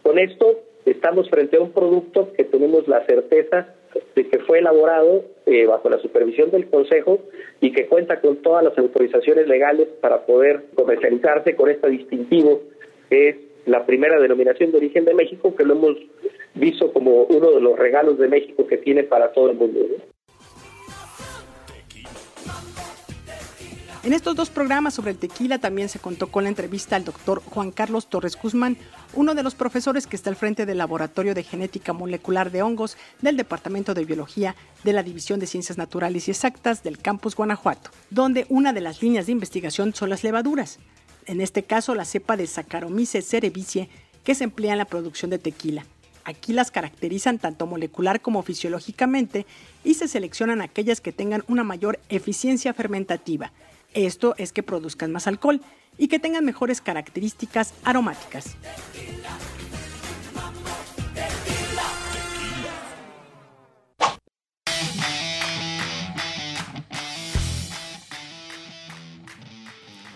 Con 0.01 0.19
esto 0.19 0.59
estamos 0.85 1.29
frente 1.29 1.57
a 1.57 1.61
un 1.61 1.71
producto 1.71 2.31
que 2.33 2.43
tenemos 2.43 2.87
la 2.87 3.05
certeza 3.05 3.73
que 4.15 4.39
fue 4.39 4.59
elaborado 4.59 5.23
eh, 5.45 5.65
bajo 5.65 5.89
la 5.89 5.99
supervisión 5.99 6.51
del 6.51 6.69
Consejo 6.69 7.19
y 7.61 7.71
que 7.71 7.87
cuenta 7.87 8.19
con 8.21 8.37
todas 8.37 8.63
las 8.63 8.77
autorizaciones 8.77 9.47
legales 9.47 9.87
para 10.01 10.25
poder 10.25 10.63
comercializarse 10.75 11.55
con 11.55 11.69
este 11.69 11.89
distintivo 11.89 12.61
que 13.09 13.29
es 13.29 13.35
la 13.65 13.85
primera 13.85 14.19
denominación 14.19 14.71
de 14.71 14.77
origen 14.77 15.05
de 15.05 15.13
México 15.13 15.55
que 15.55 15.65
lo 15.65 15.73
hemos 15.73 15.97
visto 16.55 16.91
como 16.93 17.23
uno 17.23 17.51
de 17.51 17.61
los 17.61 17.77
regalos 17.77 18.17
de 18.17 18.27
México 18.27 18.67
que 18.67 18.77
tiene 18.77 19.03
para 19.03 19.31
todo 19.31 19.49
el 19.49 19.57
mundo. 19.57 19.79
En 24.03 24.11
estos 24.11 24.35
dos 24.35 24.49
programas 24.49 24.95
sobre 24.95 25.11
el 25.11 25.17
tequila 25.17 25.59
también 25.59 25.87
se 25.87 25.97
contó 25.97 26.27
con 26.27 26.43
la 26.43 26.49
entrevista 26.49 26.97
al 26.97 27.05
doctor 27.05 27.41
Juan 27.41 27.71
Carlos 27.71 28.07
Torres 28.07 28.35
Guzmán, 28.35 28.75
uno 29.13 29.33
de 29.33 29.43
los 29.43 29.55
profesores 29.55 30.07
que 30.07 30.17
está 30.17 30.29
al 30.29 30.35
frente 30.35 30.65
del 30.65 30.79
Laboratorio 30.79 31.33
de 31.33 31.43
Genética 31.43 31.93
Molecular 31.93 32.51
de 32.51 32.63
Hongos 32.63 32.97
del 33.21 33.37
Departamento 33.37 33.93
de 33.93 34.03
Biología 34.03 34.57
de 34.83 34.91
la 34.91 35.03
División 35.03 35.39
de 35.39 35.47
Ciencias 35.47 35.77
Naturales 35.77 36.27
y 36.27 36.31
Exactas 36.31 36.83
del 36.83 36.97
Campus 36.97 37.33
Guanajuato, 37.33 37.91
donde 38.09 38.45
una 38.49 38.73
de 38.73 38.81
las 38.81 39.01
líneas 39.01 39.27
de 39.27 39.31
investigación 39.31 39.95
son 39.95 40.09
las 40.09 40.25
levaduras. 40.25 40.79
En 41.25 41.39
este 41.39 41.63
caso, 41.63 41.95
la 41.95 42.03
cepa 42.03 42.35
de 42.35 42.45
Saccharomyces 42.45 43.25
cerevisiae 43.25 43.87
que 44.25 44.35
se 44.35 44.43
emplea 44.43 44.73
en 44.73 44.79
la 44.79 44.85
producción 44.85 45.31
de 45.31 45.39
tequila. 45.39 45.85
Aquí 46.25 46.51
las 46.51 46.71
caracterizan 46.71 47.39
tanto 47.39 47.67
molecular 47.67 48.19
como 48.19 48.43
fisiológicamente 48.43 49.45
y 49.85 49.93
se 49.93 50.09
seleccionan 50.09 50.61
aquellas 50.61 50.99
que 50.99 51.13
tengan 51.13 51.45
una 51.47 51.63
mayor 51.63 52.01
eficiencia 52.09 52.73
fermentativa 52.73 53.53
esto 53.93 54.35
es 54.37 54.51
que 54.53 54.63
produzcan 54.63 55.11
más 55.11 55.27
alcohol 55.27 55.61
y 55.97 56.07
que 56.07 56.19
tengan 56.19 56.45
mejores 56.45 56.81
características 56.81 57.73
aromáticas. 57.83 58.55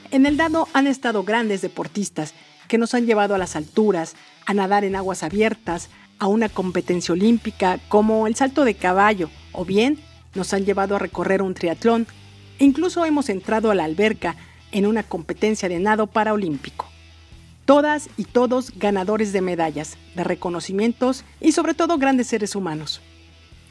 En 0.09 0.25
el 0.25 0.37
dado 0.37 0.67
han 0.73 0.87
estado 0.87 1.23
grandes 1.23 1.61
deportistas 1.61 2.33
que 2.67 2.77
nos 2.77 2.93
han 2.93 3.05
llevado 3.05 3.35
a 3.35 3.37
las 3.37 3.55
alturas, 3.55 4.15
a 4.45 4.53
nadar 4.53 4.83
en 4.83 4.95
aguas 4.95 5.21
abiertas, 5.21 5.89
a 6.17 6.27
una 6.27 6.49
competencia 6.49 7.13
olímpica 7.13 7.79
como 7.87 8.25
el 8.25 8.35
salto 8.35 8.65
de 8.65 8.73
caballo, 8.73 9.29
o 9.51 9.65
bien 9.65 9.99
nos 10.33 10.53
han 10.53 10.65
llevado 10.65 10.95
a 10.95 10.99
recorrer 10.99 11.41
un 11.41 11.53
triatlón 11.53 12.07
Incluso 12.59 13.05
hemos 13.05 13.29
entrado 13.29 13.69
a 13.69 13.75
la 13.75 13.83
alberca 13.83 14.35
en 14.71 14.87
una 14.87 15.03
competencia 15.03 15.69
de 15.69 15.79
nado 15.79 16.07
paraolímpico. 16.07 16.85
Todas 17.65 18.09
y 18.17 18.23
todos 18.23 18.77
ganadores 18.77 19.33
de 19.33 19.41
medallas, 19.41 19.97
de 20.15 20.23
reconocimientos 20.23 21.23
y 21.39 21.51
sobre 21.51 21.73
todo 21.73 21.97
grandes 21.97 22.27
seres 22.27 22.55
humanos. 22.55 23.01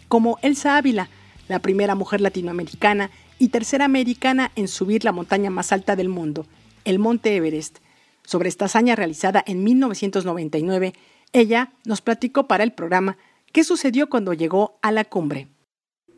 Como 0.08 0.38
Elsa 0.42 0.76
Ávila, 0.76 1.08
la 1.48 1.58
primera 1.60 1.94
mujer 1.94 2.20
latinoamericana 2.20 3.10
y 3.38 3.48
tercera 3.48 3.86
americana 3.86 4.52
en 4.54 4.68
subir 4.68 5.04
la 5.04 5.12
montaña 5.12 5.50
más 5.50 5.72
alta 5.72 5.96
del 5.96 6.08
mundo, 6.08 6.46
el 6.84 6.98
Monte 6.98 7.34
Everest. 7.34 7.78
Sobre 8.22 8.48
esta 8.48 8.66
hazaña 8.66 8.96
realizada 8.96 9.42
en 9.46 9.64
1999, 9.64 10.92
ella 11.32 11.72
nos 11.84 12.02
platicó 12.02 12.46
para 12.46 12.64
el 12.64 12.72
programa 12.72 13.16
qué 13.52 13.64
sucedió 13.64 14.08
cuando 14.08 14.32
llegó 14.32 14.78
a 14.82 14.92
la 14.92 15.04
cumbre 15.04 15.48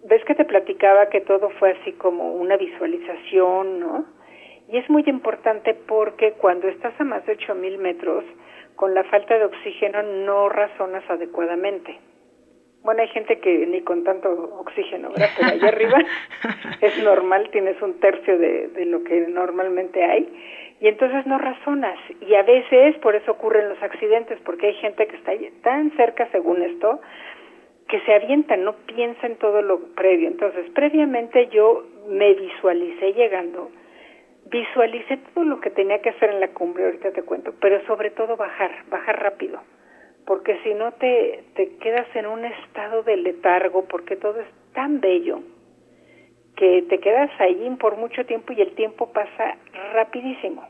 ves 0.09 0.23
que 0.27 0.35
te 0.35 0.45
platicaba 0.69 1.09
que 1.09 1.23
todo 1.23 1.49
fue 1.59 1.71
así 1.71 1.93
como 1.93 2.35
una 2.35 2.59
visualización, 2.59 3.81
¿no? 3.81 4.05
Y 4.71 4.77
es 4.77 4.91
muy 4.91 5.03
importante 5.07 5.75
porque 5.75 6.33
cuando 6.33 6.69
estás 6.69 6.93
a 7.01 7.05
más 7.05 7.25
de 7.25 7.33
8000 7.33 7.79
metros, 7.79 8.23
con 8.77 8.95
la 8.95 9.03
falta 9.05 9.39
de 9.39 9.47
oxígeno 9.47 10.03
no 10.03 10.51
razonas 10.51 11.03
adecuadamente. 11.09 11.99
Bueno, 12.83 13.01
hay 13.01 13.09
gente 13.09 13.41
que 13.41 13.67
ni 13.67 13.81
con 13.81 14.05
tanto 14.05 14.29
oxígeno, 14.61 15.09
¿verdad? 15.09 15.31
Pero 15.37 15.49
allá 15.49 15.69
arriba 15.69 15.99
es 16.83 17.03
normal, 17.03 17.49
tienes 17.51 17.81
un 17.81 17.99
tercio 17.99 18.39
de, 18.39 18.69
de 18.69 18.85
lo 18.85 19.03
que 19.05 19.21
normalmente 19.27 20.05
hay, 20.05 20.29
y 20.81 20.89
entonces 20.89 21.27
no 21.27 21.39
razonas. 21.39 21.99
Y 22.21 22.35
a 22.35 22.43
veces 22.43 22.97
por 22.99 23.17
eso 23.17 23.33
ocurren 23.33 23.71
los 23.71 23.83
accidentes, 23.83 24.39
porque 24.45 24.67
hay 24.67 24.75
gente 24.75 25.07
que 25.07 25.17
está 25.17 25.33
tan 25.63 25.91
cerca, 25.97 26.29
según 26.31 26.63
esto, 26.63 27.01
que 27.89 28.01
se 28.01 28.15
avienta, 28.15 28.57
no 28.57 28.75
piensa 28.87 29.27
en 29.27 29.37
todo 29.37 29.63
lo 29.63 29.81
previo. 29.95 30.29
Entonces, 30.29 30.71
previamente 30.75 31.49
yo 31.49 31.85
me 32.09 32.35
visualicé 32.35 33.15
llegando, 33.15 33.71
visualicé 34.51 35.19
todo 35.35 35.45
lo 35.45 35.61
que 35.61 35.71
tenía 35.71 36.01
que 36.01 36.11
hacer 36.11 36.31
en 36.31 36.41
la 36.41 36.49
cumbre, 36.49 36.85
ahorita 36.85 37.13
te 37.13 37.23
cuento, 37.23 37.55
pero 37.61 37.85
sobre 37.87 38.11
todo 38.11 38.37
bajar, 38.37 38.71
bajar 38.91 39.23
rápido, 39.23 39.61
porque 40.27 40.59
si 40.63 40.75
no 40.75 40.93
te, 40.93 41.45
te 41.55 41.77
quedas 41.79 42.07
en 42.15 42.27
un 42.27 42.45
estado 42.45 43.03
de 43.03 43.17
letargo, 43.17 43.87
porque 43.87 44.17
todo 44.17 44.41
es 44.41 44.49
tan 44.75 45.01
bello, 45.01 45.41
que 46.57 46.83
te 46.89 46.99
quedas 46.99 47.31
allí 47.41 47.71
por 47.79 47.97
mucho 47.97 48.27
tiempo 48.27 48.53
y 48.53 48.61
el 48.61 48.75
tiempo 48.75 49.13
pasa 49.13 49.57
rapidísimo. 49.95 50.69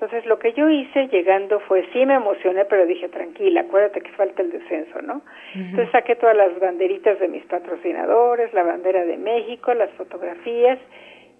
Entonces 0.00 0.26
lo 0.26 0.38
que 0.38 0.52
yo 0.52 0.70
hice 0.70 1.08
llegando 1.08 1.58
fue, 1.58 1.84
sí 1.92 2.06
me 2.06 2.14
emocioné, 2.14 2.64
pero 2.66 2.86
dije, 2.86 3.08
tranquila, 3.08 3.62
acuérdate 3.62 4.00
que 4.00 4.12
falta 4.12 4.42
el 4.42 4.52
descenso, 4.52 5.02
¿no? 5.02 5.22
Entonces 5.56 5.90
saqué 5.90 6.14
todas 6.14 6.36
las 6.36 6.56
banderitas 6.60 7.18
de 7.18 7.26
mis 7.26 7.44
patrocinadores, 7.46 8.54
la 8.54 8.62
bandera 8.62 9.04
de 9.04 9.16
México, 9.16 9.74
las 9.74 9.90
fotografías, 9.94 10.78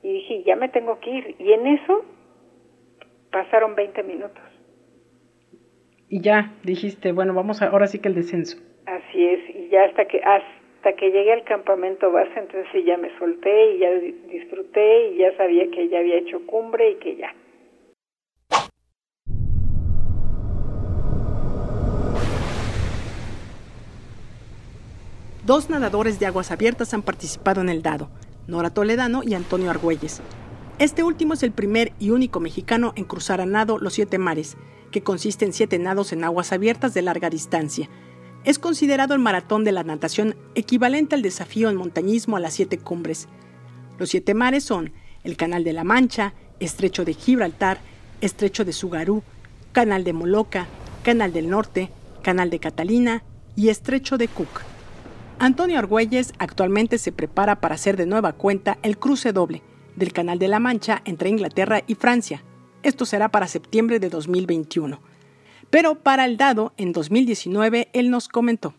y 0.03 0.13
dije, 0.13 0.43
ya 0.43 0.57
me 0.57 0.69
tengo 0.71 0.99
que 0.99 1.09
ir. 1.09 1.37
Y 1.39 1.53
en 1.53 1.69
eso 1.69 2.05
pasaron 3.31 3.77
20 3.77 4.03
minutos. 4.03 4.43
Y 6.09 6.21
ya 6.21 6.51
dijiste, 6.65 7.13
bueno, 7.13 7.35
vamos 7.35 7.63
ahora 7.63 7.87
sí 7.87 8.01
que 8.01 8.09
el 8.09 8.17
descenso. 8.17 8.59
Así 8.87 9.25
es, 9.25 9.55
y 9.55 9.69
ya 9.69 9.85
hasta 9.85 10.07
que 10.07 10.19
hasta 10.19 10.95
que 10.95 11.13
llegué 11.13 11.33
al 11.33 11.45
campamento 11.45 12.11
base, 12.11 12.33
entonces 12.37 12.67
sí 12.73 12.83
ya 12.83 12.97
me 12.97 13.17
solté 13.21 13.75
y 13.75 13.79
ya 13.79 13.91
disfruté 13.93 15.11
y 15.11 15.19
ya 15.19 15.37
sabía 15.37 15.71
que 15.71 15.89
ya 15.89 16.01
había 16.01 16.17
hecho 16.17 16.45
cumbre 16.45 16.91
y 16.91 16.95
que 16.97 17.15
ya. 17.15 17.33
Dos 25.49 25.71
nadadores 25.71 26.21
de 26.21 26.27
aguas 26.27 26.51
abiertas 26.51 26.93
han 26.93 27.01
participado 27.01 27.63
en 27.63 27.71
el 27.71 27.81
dado, 27.81 28.11
Nora 28.47 28.69
Toledano 28.69 29.23
y 29.25 29.33
Antonio 29.33 29.71
Argüelles. 29.71 30.21
Este 30.79 31.03
último 31.03 31.33
es 31.33 31.43
el 31.43 31.53
primer 31.53 31.95
y 31.99 32.11
único 32.11 32.39
mexicano 32.39 32.93
en 32.97 33.05
cruzar 33.05 33.41
a 33.41 33.47
nado 33.47 33.79
los 33.79 33.95
siete 33.95 34.19
mares, 34.19 34.59
que 34.91 35.03
consiste 35.03 35.47
en 35.47 35.55
siete 35.55 35.79
nados 35.79 36.13
en 36.13 36.23
aguas 36.23 36.53
abiertas 36.53 36.93
de 36.93 37.01
larga 37.01 37.31
distancia. 37.31 37.89
Es 38.45 38.59
considerado 38.59 39.15
el 39.15 39.21
maratón 39.21 39.65
de 39.65 39.73
la 39.73 39.85
natación 39.85 40.37
equivalente 40.55 41.15
al 41.15 41.23
desafío 41.23 41.71
en 41.71 41.77
montañismo 41.77 42.37
a 42.37 42.41
las 42.41 42.53
siete 42.53 42.77
cumbres. 42.77 43.27
Los 43.99 44.11
siete 44.11 44.35
mares 44.35 44.65
son 44.65 44.93
el 45.25 45.39
Canal 45.39 45.65
de 45.65 45.73
la 45.73 45.83
Mancha, 45.83 46.35
Estrecho 46.61 47.07
de 47.07 47.15
Gibraltar, 47.15 47.81
Estrecho 48.21 48.67
de 48.67 48.75
Sugarú, 48.75 49.23
Canal 49.73 50.05
de 50.05 50.13
Moloca, 50.13 50.67
Canal 51.03 51.33
del 51.33 51.49
Norte, 51.49 51.91
Canal 52.23 52.51
de 52.51 52.59
Catalina 52.59 53.23
y 53.57 53.71
Estrecho 53.71 54.19
de 54.19 54.29
Cook. 54.29 54.61
Antonio 55.41 55.79
Argüelles 55.79 56.33
actualmente 56.41 56.99
se 56.99 57.13
prepara 57.13 57.61
para 57.61 57.77
hacer 57.77 57.97
de 57.97 58.07
nueva 58.07 58.33
cuenta 58.33 58.77
el 58.83 58.99
cruce 58.99 59.33
doble 59.33 59.63
del 59.95 60.13
Canal 60.13 60.41
de 60.41 60.49
la 60.49 60.59
Mancha 60.59 61.01
entre 61.05 61.29
Inglaterra 61.29 61.81
y 61.87 61.95
Francia. 61.95 62.43
Esto 62.83 63.05
será 63.05 63.29
para 63.29 63.47
septiembre 63.47 64.01
de 64.01 64.09
2021. 64.09 64.99
Pero 65.71 65.95
para 65.95 66.25
el 66.25 66.39
dado, 66.39 66.73
en 66.77 66.91
2019, 66.91 67.87
él 67.93 68.11
nos 68.11 68.27
comentó. 68.27 68.75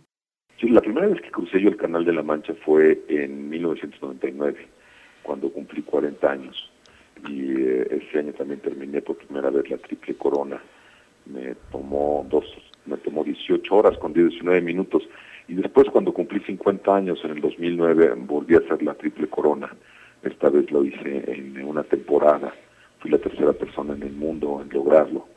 la 0.61 0.81
primera 0.81 1.07
vez 1.07 1.21
que 1.21 1.31
crucé 1.31 1.61
yo 1.61 1.69
el 1.69 1.77
Canal 1.77 2.03
de 2.03 2.11
la 2.11 2.23
Mancha 2.23 2.53
fue 2.65 3.03
en 3.07 3.49
1999, 3.49 4.67
cuando 5.23 5.49
cumplí 5.53 5.81
40 5.81 6.29
años. 6.29 6.71
Y 7.29 7.53
eh, 7.53 7.87
ese 7.89 8.19
año 8.19 8.33
también 8.33 8.59
terminé 8.59 9.01
por 9.01 9.15
primera 9.15 9.49
vez 9.49 9.69
la 9.69 9.77
triple 9.77 10.13
corona. 10.15 10.61
Me 11.25 11.55
tomó 11.71 12.25
dos, 12.29 12.45
me 12.85 12.97
tomó 12.97 13.23
18 13.23 13.73
horas 13.73 13.97
con 13.97 14.11
19 14.11 14.59
minutos 14.59 15.03
Y 15.49 15.55
después 15.55 15.89
cuando 15.89 16.13
cumplí 16.13 16.39
50 16.41 16.95
años, 16.95 17.19
en 17.23 17.31
el 17.31 17.41
2009, 17.41 18.13
volví 18.17 18.53
a 18.53 18.59
hacer 18.59 18.83
la 18.83 18.93
triple 18.93 19.27
corona. 19.27 19.67
Esta 20.21 20.47
vez 20.47 20.69
lo 20.69 20.85
hice 20.85 21.23
en 21.25 21.65
una 21.65 21.81
temporada. 21.81 22.53
Fui 22.99 23.09
la 23.09 23.17
tercera 23.17 23.51
persona 23.53 23.95
en 23.95 24.03
el 24.03 24.13
mundo 24.13 24.61
en 24.61 24.69
lograrlo. 24.69 25.27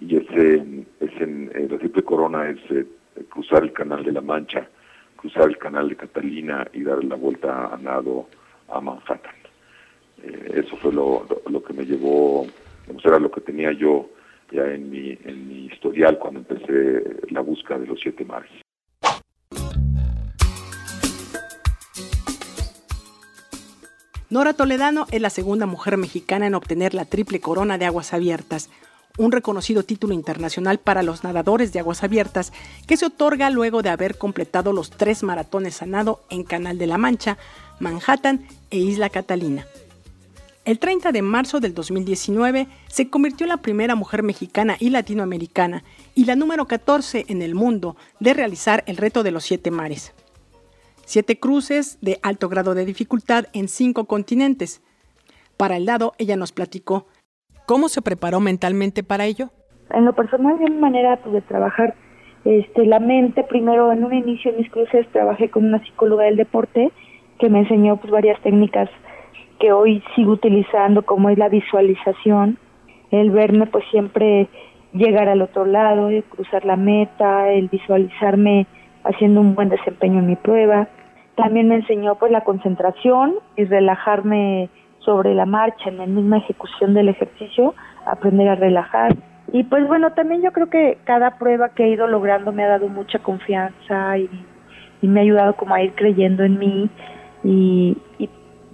Y 0.00 0.16
ese, 0.16 0.86
ese 1.00 1.24
eh, 1.24 1.68
la 1.70 1.76
triple 1.76 2.02
corona 2.02 2.48
es 2.48 2.58
eh, 2.70 2.86
cruzar 3.28 3.62
el 3.62 3.74
canal 3.74 4.02
de 4.04 4.12
la 4.12 4.22
Mancha, 4.22 4.66
cruzar 5.16 5.50
el 5.50 5.58
canal 5.58 5.90
de 5.90 5.96
Catalina 5.96 6.66
y 6.72 6.82
dar 6.82 7.04
la 7.04 7.16
vuelta 7.16 7.66
a 7.66 7.76
nado 7.76 8.26
a 8.68 8.80
Manhattan. 8.80 9.36
Eh, 10.22 10.62
eso 10.64 10.78
fue 10.78 10.94
lo, 10.94 11.26
lo, 11.46 11.62
que 11.62 11.74
me 11.74 11.84
llevó, 11.84 12.46
era 13.04 13.18
lo 13.18 13.30
que 13.30 13.42
tenía 13.42 13.72
yo 13.72 14.08
ya 14.50 14.64
en 14.64 14.88
mi, 14.88 15.10
en 15.24 15.46
mi 15.46 15.66
historial 15.66 16.18
cuando 16.18 16.40
empecé 16.40 17.02
la 17.28 17.42
búsqueda 17.42 17.80
de 17.80 17.86
los 17.86 18.00
siete 18.00 18.24
mares. 18.24 18.50
Nora 24.30 24.52
Toledano 24.52 25.06
es 25.10 25.22
la 25.22 25.30
segunda 25.30 25.64
mujer 25.64 25.96
mexicana 25.96 26.46
en 26.46 26.54
obtener 26.54 26.92
la 26.92 27.06
triple 27.06 27.40
corona 27.40 27.78
de 27.78 27.86
aguas 27.86 28.12
abiertas, 28.12 28.68
un 29.16 29.32
reconocido 29.32 29.84
título 29.84 30.12
internacional 30.12 30.78
para 30.78 31.02
los 31.02 31.24
nadadores 31.24 31.72
de 31.72 31.78
aguas 31.78 32.04
abiertas 32.04 32.52
que 32.86 32.98
se 32.98 33.06
otorga 33.06 33.48
luego 33.48 33.80
de 33.80 33.88
haber 33.88 34.18
completado 34.18 34.74
los 34.74 34.90
tres 34.90 35.22
maratones 35.22 35.80
a 35.80 35.86
nado 35.86 36.20
en 36.28 36.44
Canal 36.44 36.76
de 36.76 36.86
la 36.86 36.98
Mancha, 36.98 37.38
Manhattan 37.80 38.46
e 38.70 38.76
Isla 38.76 39.08
Catalina. 39.08 39.66
El 40.66 40.78
30 40.78 41.10
de 41.10 41.22
marzo 41.22 41.58
del 41.58 41.72
2019 41.72 42.68
se 42.86 43.08
convirtió 43.08 43.46
en 43.46 43.48
la 43.48 43.62
primera 43.62 43.94
mujer 43.94 44.22
mexicana 44.22 44.76
y 44.78 44.90
latinoamericana 44.90 45.84
y 46.14 46.26
la 46.26 46.36
número 46.36 46.66
14 46.66 47.24
en 47.28 47.40
el 47.40 47.54
mundo 47.54 47.96
de 48.20 48.34
realizar 48.34 48.84
el 48.86 48.98
reto 48.98 49.22
de 49.22 49.30
los 49.30 49.44
siete 49.44 49.70
mares 49.70 50.12
siete 51.08 51.40
cruces 51.40 51.98
de 52.02 52.18
alto 52.22 52.50
grado 52.50 52.74
de 52.74 52.84
dificultad 52.84 53.46
en 53.54 53.68
cinco 53.68 54.04
continentes. 54.04 54.82
Para 55.56 55.78
el 55.78 55.86
lado, 55.86 56.12
ella 56.18 56.36
nos 56.36 56.52
platicó 56.52 57.06
cómo 57.64 57.88
se 57.88 58.02
preparó 58.02 58.40
mentalmente 58.40 59.02
para 59.02 59.24
ello. 59.24 59.48
En 59.90 60.04
lo 60.04 60.12
personal, 60.12 60.58
de 60.58 60.68
mi 60.68 60.76
manera 60.76 61.16
pues, 61.22 61.32
de 61.32 61.40
trabajar 61.40 61.94
este, 62.44 62.84
la 62.84 63.00
mente, 63.00 63.42
primero 63.42 63.90
en 63.90 64.04
un 64.04 64.12
inicio 64.12 64.50
en 64.50 64.58
mis 64.58 64.70
cruces 64.70 65.08
trabajé 65.10 65.48
con 65.48 65.64
una 65.64 65.82
psicóloga 65.82 66.24
del 66.24 66.36
deporte 66.36 66.92
que 67.38 67.48
me 67.48 67.60
enseñó 67.60 67.96
pues, 67.96 68.12
varias 68.12 68.38
técnicas 68.42 68.90
que 69.60 69.72
hoy 69.72 70.02
sigo 70.14 70.32
utilizando, 70.32 71.06
como 71.06 71.30
es 71.30 71.38
la 71.38 71.48
visualización, 71.48 72.58
el 73.10 73.30
verme 73.30 73.66
pues 73.66 73.82
siempre 73.90 74.46
llegar 74.92 75.30
al 75.30 75.40
otro 75.40 75.64
lado, 75.64 76.10
el 76.10 76.22
cruzar 76.24 76.66
la 76.66 76.76
meta, 76.76 77.50
el 77.50 77.68
visualizarme 77.68 78.66
haciendo 79.04 79.40
un 79.40 79.54
buen 79.54 79.70
desempeño 79.70 80.18
en 80.18 80.26
mi 80.26 80.36
prueba. 80.36 80.88
También 81.38 81.68
me 81.68 81.76
enseñó 81.76 82.16
pues 82.16 82.32
la 82.32 82.40
concentración 82.40 83.36
y 83.56 83.64
relajarme 83.64 84.68
sobre 84.98 85.36
la 85.36 85.46
marcha 85.46 85.88
en 85.88 85.98
la 85.98 86.06
misma 86.06 86.38
ejecución 86.38 86.94
del 86.94 87.08
ejercicio, 87.08 87.76
aprender 88.06 88.48
a 88.48 88.56
relajar. 88.56 89.14
Y 89.52 89.62
pues 89.62 89.86
bueno, 89.86 90.12
también 90.14 90.42
yo 90.42 90.50
creo 90.50 90.68
que 90.68 90.98
cada 91.04 91.38
prueba 91.38 91.68
que 91.68 91.84
he 91.84 91.90
ido 91.90 92.08
logrando 92.08 92.50
me 92.50 92.64
ha 92.64 92.68
dado 92.68 92.88
mucha 92.88 93.20
confianza 93.20 94.18
y, 94.18 94.28
me 95.00 95.20
ha 95.20 95.22
ayudado 95.22 95.54
como 95.54 95.76
a 95.76 95.80
ir 95.80 95.92
creyendo 95.94 96.42
en 96.42 96.58
mí 96.58 96.90
y, 97.44 97.96
y 98.18 98.28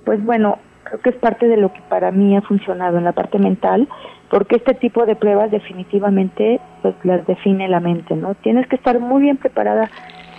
pues 0.07 0.25
bueno, 0.25 0.57
creo 0.85 1.01
que 1.01 1.11
es 1.11 1.17
parte 1.17 1.47
de 1.47 1.59
lo 1.59 1.71
que 1.71 1.83
para 1.91 2.13
mí 2.13 2.35
ha 2.35 2.41
funcionado 2.41 2.97
en 2.97 3.05
la 3.05 3.13
parte 3.13 3.39
mental, 3.39 3.87
porque 4.31 4.57
este 4.57 4.73
tipo 4.73 5.05
de 5.05 5.17
pruebas 5.17 5.51
definitivamente 5.51 6.61
pues 6.81 6.95
las 7.03 7.27
define 7.27 7.69
la 7.69 7.81
mente, 7.81 8.17
¿no? 8.17 8.35
Tienes 8.37 8.67
que 8.69 8.77
estar 8.77 8.99
muy 9.01 9.21
bien 9.21 9.37
preparada 9.37 9.91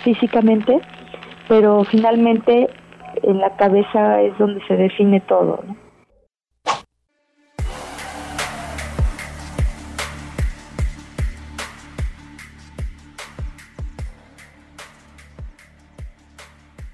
físicamente 0.04 0.82
pero 1.48 1.84
finalmente 1.84 2.70
en 3.24 3.40
la 3.40 3.56
cabeza 3.58 4.22
es 4.22 4.38
donde 4.38 4.66
se 4.68 4.76
define 4.76 5.22
todo. 5.22 5.64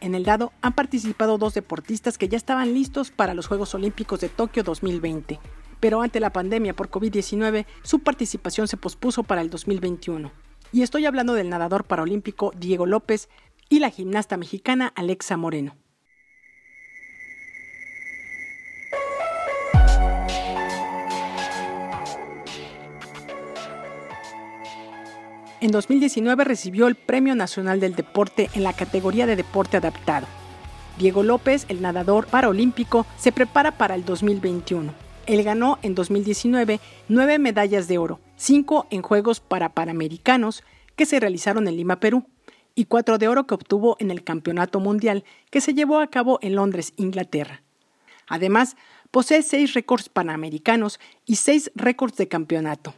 En 0.02 0.15
el 0.15 0.23
dado 0.23 0.52
han 0.62 0.73
participado 0.73 1.38
dos 1.38 1.54
deportistas 1.54 2.17
que 2.17 2.28
ya 2.28 2.36
estaban 2.36 2.73
listos 2.73 3.12
para 3.12 3.36
los 3.36 3.47
Juegos 3.47 3.76
Olímpicos 3.76 4.19
de 4.19 4.30
Tokio 4.30 4.63
2020, 4.63 5.39
pero 5.80 6.02
ante 6.02 6.19
la 6.19 6.34
pandemia 6.34 6.73
por 6.73 6.89
COVID-19 6.89 7.65
su 7.84 7.99
participación 7.99 8.67
se 8.67 8.78
pospuso 8.78 9.21
para 9.21 9.41
el 9.41 9.52
2021. 9.52 10.32
Y 10.73 10.82
estoy 10.82 11.06
hablando 11.06 11.34
del 11.34 11.49
nadador 11.49 11.84
paralímpico 11.84 12.52
Diego 12.58 12.86
López, 12.86 13.30
y 13.71 13.79
la 13.79 13.89
gimnasta 13.89 14.36
mexicana 14.36 14.91
Alexa 14.95 15.38
Moreno. 15.38 15.77
En 25.62 25.71
2019 25.71 26.43
recibió 26.43 26.88
el 26.88 26.95
Premio 26.95 27.34
Nacional 27.34 27.79
del 27.79 27.95
Deporte 27.95 28.49
en 28.53 28.63
la 28.63 28.73
categoría 28.73 29.25
de 29.25 29.38
deporte 29.38 29.77
adaptado. 29.77 30.27
Diego 30.97 31.23
López, 31.23 31.65
el 31.69 31.81
nadador 31.81 32.27
paralímpico, 32.27 33.05
se 33.17 33.31
prepara 33.31 33.77
para 33.77 33.95
el 33.95 34.03
2021. 34.03 34.93
Él 35.27 35.43
ganó 35.43 35.79
en 35.81 35.95
2019 35.95 36.81
nueve 37.07 37.39
medallas 37.39 37.88
de 37.88 37.99
oro, 37.99 38.19
cinco 38.36 38.88
en 38.89 39.01
Juegos 39.01 39.39
para 39.39 39.69
Panamericanos 39.69 40.63
que 40.97 41.05
se 41.05 41.21
realizaron 41.21 41.69
en 41.69 41.77
Lima, 41.77 42.01
Perú, 42.01 42.25
y 42.75 42.86
cuatro 42.86 43.17
de 43.17 43.27
oro 43.27 43.47
que 43.47 43.53
obtuvo 43.53 43.97
en 43.99 44.12
el 44.12 44.23
Campeonato 44.23 44.79
Mundial 44.79 45.23
que 45.49 45.62
se 45.62 45.73
llevó 45.73 45.99
a 45.99 46.07
cabo 46.07 46.39
en 46.41 46.55
Londres, 46.55 46.93
Inglaterra. 46.97 47.62
Además, 48.27 48.77
posee 49.12 49.41
seis 49.41 49.73
récords 49.73 50.10
panamericanos 50.10 50.99
y 51.25 51.36
seis 51.36 51.71
récords 51.75 52.15
de 52.17 52.27
campeonato, 52.27 52.93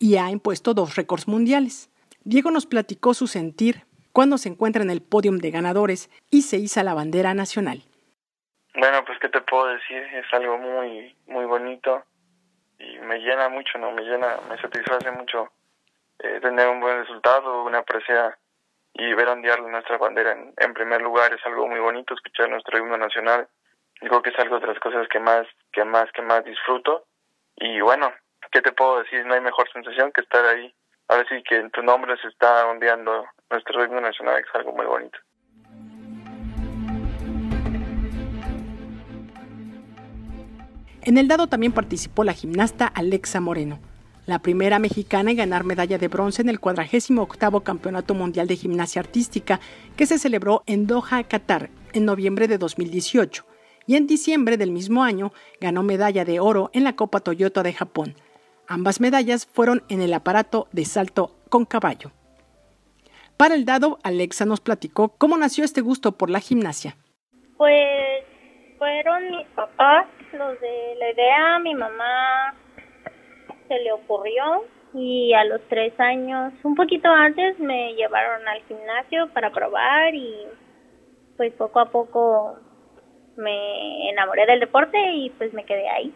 y 0.00 0.16
ha 0.16 0.30
impuesto 0.30 0.74
dos 0.74 0.96
récords 0.96 1.28
mundiales. 1.28 1.90
Diego 2.24 2.50
nos 2.50 2.66
platicó 2.66 3.14
su 3.14 3.26
sentir 3.26 3.84
cuando 4.12 4.38
se 4.38 4.48
encuentra 4.48 4.82
en 4.82 4.90
el 4.90 5.02
podium 5.02 5.38
de 5.38 5.50
ganadores 5.50 6.10
y 6.30 6.42
se 6.42 6.56
iza 6.56 6.82
la 6.82 6.94
bandera 6.94 7.34
nacional. 7.34 7.82
Bueno, 8.74 9.04
pues 9.04 9.18
qué 9.20 9.28
te 9.28 9.40
puedo 9.40 9.66
decir, 9.66 9.96
es 9.96 10.26
algo 10.32 10.58
muy 10.58 11.14
muy 11.26 11.44
bonito 11.44 12.04
y 12.78 12.98
me 13.00 13.18
llena 13.18 13.48
mucho, 13.48 13.78
no, 13.78 13.92
me 13.92 14.02
llena, 14.02 14.38
me 14.48 14.56
satisface 14.60 15.10
mucho 15.10 15.50
eh, 16.18 16.38
tener 16.40 16.68
un 16.68 16.80
buen 16.80 16.98
resultado, 16.98 17.64
una 17.64 17.82
presea 17.82 18.36
y 18.94 19.14
ver 19.14 19.28
ondear 19.28 19.60
nuestra 19.62 19.98
bandera 19.98 20.32
en, 20.32 20.74
primer 20.74 21.02
lugar 21.02 21.32
es 21.32 21.44
algo 21.46 21.66
muy 21.68 21.80
bonito, 21.80 22.14
escuchar 22.14 22.48
nuestro 22.48 22.78
himno 22.78 22.96
nacional. 22.96 23.48
Digo 24.00 24.22
que 24.22 24.30
es 24.30 24.38
algo 24.38 24.60
de 24.60 24.66
las 24.66 24.78
cosas 24.80 25.08
que 25.08 25.18
más, 25.18 25.46
que 25.72 25.84
más, 25.84 26.10
que 26.12 26.22
más 26.22 26.44
disfruto. 26.44 27.06
Y 27.56 27.80
bueno, 27.80 28.12
¿qué 28.52 28.60
te 28.60 28.72
puedo 28.72 29.02
decir? 29.02 29.24
No 29.26 29.34
hay 29.34 29.40
mejor 29.40 29.70
sensación 29.72 30.12
que 30.12 30.20
estar 30.20 30.44
ahí. 30.44 30.74
Ahora 31.08 31.24
sí 31.28 31.42
que 31.42 31.56
en 31.56 31.70
tu 31.70 31.82
nombre 31.82 32.16
se 32.20 32.28
está 32.28 32.66
ondeando 32.66 33.26
nuestro 33.50 33.84
himno 33.84 34.00
nacional, 34.00 34.40
es 34.40 34.54
algo 34.54 34.72
muy 34.72 34.86
bonito. 34.86 35.18
En 41.02 41.16
el 41.16 41.28
dado 41.28 41.46
también 41.46 41.72
participó 41.72 42.24
la 42.24 42.34
gimnasta 42.34 42.86
Alexa 42.86 43.40
Moreno 43.40 43.80
la 44.28 44.40
primera 44.40 44.78
mexicana 44.78 45.30
en 45.30 45.38
ganar 45.38 45.64
medalla 45.64 45.96
de 45.96 46.06
bronce 46.06 46.42
en 46.42 46.50
el 46.50 46.60
48 46.60 47.62
Campeonato 47.64 48.12
Mundial 48.12 48.46
de 48.46 48.56
Gimnasia 48.56 49.00
Artística 49.00 49.58
que 49.96 50.04
se 50.04 50.18
celebró 50.18 50.64
en 50.66 50.86
Doha, 50.86 51.24
Qatar, 51.24 51.70
en 51.94 52.04
noviembre 52.04 52.46
de 52.46 52.58
2018, 52.58 53.46
y 53.86 53.96
en 53.96 54.06
diciembre 54.06 54.58
del 54.58 54.70
mismo 54.70 55.02
año 55.02 55.32
ganó 55.62 55.82
medalla 55.82 56.26
de 56.26 56.40
oro 56.40 56.68
en 56.74 56.84
la 56.84 56.94
Copa 56.94 57.20
Toyota 57.20 57.62
de 57.62 57.72
Japón. 57.72 58.16
Ambas 58.66 59.00
medallas 59.00 59.46
fueron 59.46 59.82
en 59.88 60.02
el 60.02 60.12
aparato 60.12 60.68
de 60.72 60.84
salto 60.84 61.34
con 61.48 61.64
caballo. 61.64 62.12
Para 63.38 63.54
el 63.54 63.64
dado, 63.64 63.98
Alexa 64.02 64.44
nos 64.44 64.60
platicó 64.60 65.08
cómo 65.16 65.38
nació 65.38 65.64
este 65.64 65.80
gusto 65.80 66.18
por 66.18 66.28
la 66.28 66.40
gimnasia. 66.40 66.98
Pues 67.56 68.24
fueron 68.76 69.30
mis 69.30 69.46
papás 69.54 70.06
los 70.34 70.60
de 70.60 70.96
la 70.98 71.12
idea, 71.12 71.58
mi 71.60 71.74
mamá 71.74 72.54
se 73.68 73.78
le 73.78 73.92
ocurrió 73.92 74.64
y 74.94 75.34
a 75.34 75.44
los 75.44 75.60
tres 75.68 75.92
años, 76.00 76.52
un 76.64 76.74
poquito 76.74 77.08
antes, 77.08 77.58
me 77.60 77.94
llevaron 77.94 78.48
al 78.48 78.62
gimnasio 78.64 79.28
para 79.34 79.52
probar 79.52 80.14
y 80.14 80.46
pues 81.36 81.52
poco 81.52 81.78
a 81.78 81.90
poco 81.90 82.56
me 83.36 84.10
enamoré 84.10 84.46
del 84.46 84.60
deporte 84.60 84.98
y 85.12 85.30
pues 85.30 85.52
me 85.52 85.64
quedé 85.64 85.88
ahí. 85.88 86.12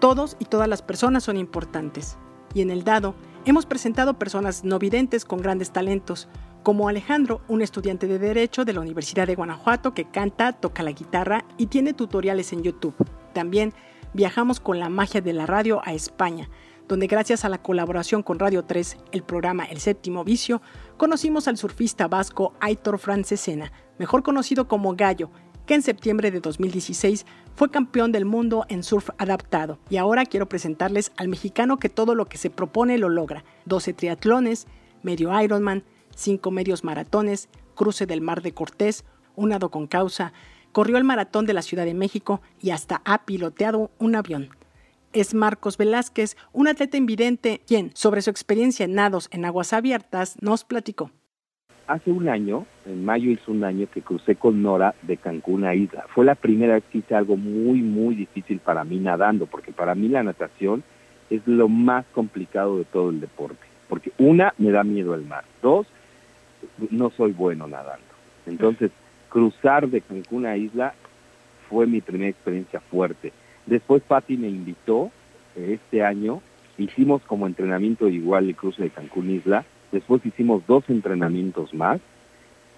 Todos 0.00 0.36
y 0.38 0.44
todas 0.44 0.68
las 0.68 0.82
personas 0.82 1.24
son 1.24 1.36
importantes. 1.36 2.18
Y 2.54 2.62
en 2.62 2.70
el 2.70 2.84
dado 2.84 3.14
hemos 3.44 3.66
presentado 3.66 4.18
personas 4.18 4.64
no 4.64 4.78
videntes 4.78 5.24
con 5.24 5.40
grandes 5.40 5.72
talentos, 5.72 6.28
como 6.62 6.88
Alejandro, 6.88 7.40
un 7.48 7.62
estudiante 7.62 8.06
de 8.06 8.18
Derecho 8.18 8.64
de 8.64 8.72
la 8.72 8.80
Universidad 8.80 9.26
de 9.26 9.34
Guanajuato 9.34 9.94
que 9.94 10.04
canta, 10.04 10.52
toca 10.52 10.82
la 10.82 10.92
guitarra 10.92 11.44
y 11.56 11.66
tiene 11.66 11.94
tutoriales 11.94 12.52
en 12.52 12.62
YouTube. 12.62 12.94
También 13.32 13.72
viajamos 14.12 14.60
con 14.60 14.78
la 14.78 14.88
magia 14.88 15.20
de 15.20 15.32
la 15.32 15.46
radio 15.46 15.80
a 15.84 15.92
España, 15.94 16.48
donde 16.88 17.06
gracias 17.06 17.44
a 17.44 17.48
la 17.48 17.58
colaboración 17.58 18.22
con 18.22 18.38
Radio 18.38 18.64
3, 18.64 18.96
el 19.12 19.22
programa 19.22 19.64
El 19.64 19.80
Séptimo 19.80 20.24
Vicio, 20.24 20.62
conocimos 20.96 21.46
al 21.48 21.58
surfista 21.58 22.08
vasco 22.08 22.54
Aitor 22.60 22.98
Francesena, 22.98 23.72
mejor 23.98 24.22
conocido 24.22 24.68
como 24.68 24.94
Gallo, 24.94 25.30
que 25.66 25.74
en 25.74 25.82
septiembre 25.82 26.30
de 26.30 26.40
2016 26.40 27.26
fue 27.54 27.70
campeón 27.70 28.10
del 28.10 28.24
mundo 28.24 28.64
en 28.68 28.82
surf 28.82 29.10
adaptado. 29.18 29.78
Y 29.90 29.98
ahora 29.98 30.24
quiero 30.24 30.48
presentarles 30.48 31.12
al 31.18 31.28
mexicano 31.28 31.78
que 31.78 31.90
todo 31.90 32.14
lo 32.14 32.24
que 32.24 32.38
se 32.38 32.48
propone 32.48 32.96
lo 32.96 33.10
logra. 33.10 33.44
12 33.66 33.92
triatlones, 33.92 34.66
medio 35.02 35.38
Ironman, 35.40 35.84
5 36.18 36.50
medios 36.50 36.82
maratones, 36.82 37.48
cruce 37.76 38.04
del 38.04 38.20
Mar 38.20 38.42
de 38.42 38.52
Cortés, 38.52 39.04
un 39.36 39.50
nado 39.50 39.70
con 39.70 39.86
causa, 39.86 40.32
corrió 40.72 40.96
el 40.96 41.04
maratón 41.04 41.46
de 41.46 41.54
la 41.54 41.62
Ciudad 41.62 41.84
de 41.84 41.94
México 41.94 42.40
y 42.60 42.70
hasta 42.70 43.02
ha 43.04 43.24
piloteado 43.24 43.92
un 43.98 44.16
avión. 44.16 44.50
Es 45.12 45.32
Marcos 45.32 45.78
Velázquez, 45.78 46.36
un 46.52 46.66
atleta 46.66 46.96
invidente, 46.96 47.62
quien, 47.66 47.92
sobre 47.94 48.20
su 48.20 48.30
experiencia 48.30 48.84
en 48.84 48.94
nados 48.94 49.28
en 49.30 49.44
aguas 49.44 49.72
abiertas, 49.72 50.36
nos 50.40 50.64
platicó 50.64 51.12
hace 51.86 52.12
un 52.12 52.28
año, 52.28 52.66
en 52.84 53.02
mayo 53.04 53.30
hizo 53.30 53.50
un 53.50 53.64
año 53.64 53.88
que 53.90 54.02
crucé 54.02 54.36
con 54.36 54.62
Nora 54.62 54.94
de 55.02 55.16
Cancún 55.16 55.64
a 55.64 55.74
Isla. 55.74 56.04
Fue 56.14 56.24
la 56.24 56.34
primera 56.34 56.74
vez 56.74 56.84
que 56.92 56.98
hice 56.98 57.14
algo 57.14 57.36
muy, 57.36 57.80
muy 57.80 58.14
difícil 58.14 58.58
para 58.58 58.84
mí 58.84 58.98
nadando, 58.98 59.46
porque 59.46 59.72
para 59.72 59.94
mí 59.94 60.08
la 60.08 60.22
natación 60.22 60.84
es 61.30 61.40
lo 61.46 61.68
más 61.68 62.04
complicado 62.12 62.76
de 62.76 62.84
todo 62.84 63.08
el 63.08 63.20
deporte. 63.20 63.66
Porque 63.88 64.12
una, 64.18 64.52
me 64.58 64.70
da 64.70 64.84
miedo 64.84 65.14
el 65.14 65.24
mar. 65.24 65.44
Dos, 65.62 65.86
no 66.90 67.10
soy 67.10 67.32
bueno 67.32 67.66
nadando. 67.66 68.04
Entonces, 68.46 68.90
cruzar 69.28 69.88
de 69.88 70.00
Cancún 70.00 70.46
a 70.46 70.56
Isla 70.56 70.94
fue 71.68 71.86
mi 71.86 72.00
primera 72.00 72.30
experiencia 72.30 72.80
fuerte. 72.80 73.32
Después 73.66 74.02
Patti 74.02 74.36
me 74.36 74.48
invitó 74.48 75.10
eh, 75.56 75.78
este 75.80 76.02
año, 76.02 76.40
hicimos 76.78 77.22
como 77.22 77.46
entrenamiento 77.46 78.08
igual 78.08 78.48
el 78.48 78.56
cruce 78.56 78.84
de 78.84 78.90
Cancún 78.90 79.30
Isla, 79.30 79.64
Después 79.92 80.24
hicimos 80.26 80.66
dos 80.66 80.84
entrenamientos 80.88 81.72
más, 81.72 82.00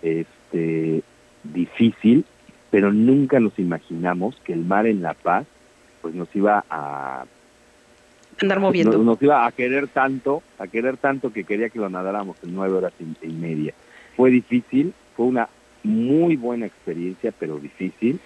este, 0.03 1.03
difícil, 1.43 2.25
pero 2.71 2.93
nunca 2.93 3.41
nos 3.41 3.59
imaginamos 3.59 4.37
que 4.45 4.53
el 4.53 4.65
mar 4.65 4.87
en 4.87 5.03
La 5.03 5.15
Paz, 5.15 5.47
pues 6.03 6.15
nos 6.15 6.35
iba 6.37 6.65
a 6.71 7.25
andar 8.41 8.61
moviendo. 8.61 8.97
Nos, 8.99 9.21
iba 9.21 9.45
a 9.45 9.53
querer 9.53 9.89
tanto, 9.89 10.43
a 10.59 10.69
querer 10.69 10.97
tanto 10.97 11.33
que 11.33 11.45
quería 11.45 11.69
que 11.69 11.81
lo 11.81 11.91
nadáramos 11.91 12.37
en 12.45 12.55
nueve 12.55 12.75
horas 12.75 12.93
y, 13.01 13.27
y 13.27 13.33
media. 13.33 13.70
Fue 14.21 14.31
difícil, 14.31 14.93
fue 15.17 15.25
una 15.25 15.49
muy 15.83 16.37
buena 16.37 16.67
experiencia, 16.67 17.33
pero 17.39 17.59
difícil, 17.59 18.21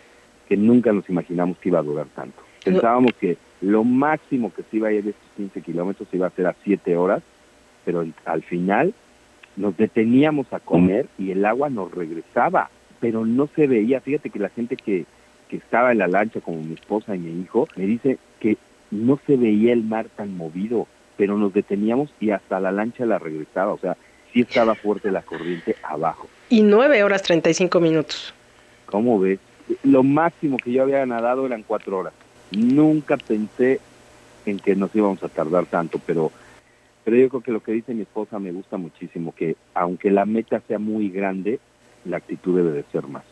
que 0.48 0.56
nunca 0.56 0.92
nos 0.92 1.08
imaginamos 1.08 1.56
que 1.58 1.68
iba 1.68 1.78
a 1.78 1.84
durar 1.84 2.08
tanto. 2.16 2.42
Pensábamos 2.64 3.12
que 3.12 3.36
lo 3.60 3.84
máximo 3.84 4.52
que 4.52 4.64
se 4.64 4.78
iba 4.78 4.88
a 4.88 4.92
ir 4.92 5.04
de 5.04 5.10
estos 5.10 5.28
15 5.36 5.60
kilómetros 5.60 6.08
iba 6.10 6.26
a 6.26 6.30
ser 6.30 6.48
a 6.48 6.56
siete 6.64 6.96
horas, 6.96 7.22
pero 7.84 8.04
al 8.24 8.42
final 8.42 8.92
nos 9.54 9.76
deteníamos 9.76 10.52
a 10.52 10.58
comer 10.58 11.06
y 11.16 11.30
el 11.30 11.44
agua 11.44 11.70
nos 11.70 11.92
regresaba, 11.92 12.70
pero 12.98 13.24
no 13.24 13.48
se 13.54 13.68
veía. 13.68 14.00
Fíjate 14.00 14.30
que 14.30 14.40
la 14.40 14.48
gente 14.48 14.76
que, 14.76 15.06
que 15.48 15.58
estaba 15.58 15.92
en 15.92 15.98
la 15.98 16.08
lancha, 16.08 16.40
como 16.40 16.60
mi 16.60 16.74
esposa 16.74 17.14
y 17.14 17.20
mi 17.20 17.40
hijo, 17.40 17.68
me 17.76 17.86
dice 17.86 18.18
que 18.40 18.56
no 18.90 19.20
se 19.28 19.36
veía 19.36 19.72
el 19.72 19.84
mar 19.84 20.06
tan 20.16 20.36
movido, 20.36 20.88
pero 21.16 21.38
nos 21.38 21.54
deteníamos 21.54 22.12
y 22.18 22.30
hasta 22.30 22.58
la 22.58 22.72
lancha 22.72 23.06
la 23.06 23.20
regresaba, 23.20 23.72
o 23.72 23.78
sea, 23.78 23.96
sí 24.34 24.40
estaba 24.40 24.74
fuerte 24.74 25.10
la 25.10 25.22
corriente 25.22 25.76
abajo. 25.82 26.28
Y 26.50 26.62
nueve 26.62 27.02
horas 27.02 27.22
treinta 27.22 27.48
y 27.48 27.54
cinco 27.54 27.80
minutos. 27.80 28.34
¿Cómo 28.86 29.18
ves? 29.18 29.38
Lo 29.82 30.02
máximo 30.02 30.58
que 30.58 30.72
yo 30.72 30.82
había 30.82 31.06
nadado 31.06 31.46
eran 31.46 31.62
cuatro 31.62 31.98
horas. 31.98 32.12
Nunca 32.50 33.16
pensé 33.16 33.80
en 34.44 34.58
que 34.58 34.76
nos 34.76 34.94
íbamos 34.94 35.22
a 35.22 35.28
tardar 35.28 35.64
tanto, 35.66 35.98
pero 36.04 36.30
pero 37.04 37.16
yo 37.16 37.28
creo 37.28 37.40
que 37.42 37.52
lo 37.52 37.62
que 37.62 37.72
dice 37.72 37.94
mi 37.94 38.02
esposa 38.02 38.38
me 38.38 38.50
gusta 38.50 38.76
muchísimo, 38.76 39.34
que 39.34 39.56
aunque 39.74 40.10
la 40.10 40.24
meta 40.24 40.60
sea 40.66 40.78
muy 40.78 41.10
grande, 41.10 41.60
la 42.04 42.16
actitud 42.16 42.56
debe 42.56 42.72
de 42.72 42.84
ser 42.92 43.06
más. 43.06 43.24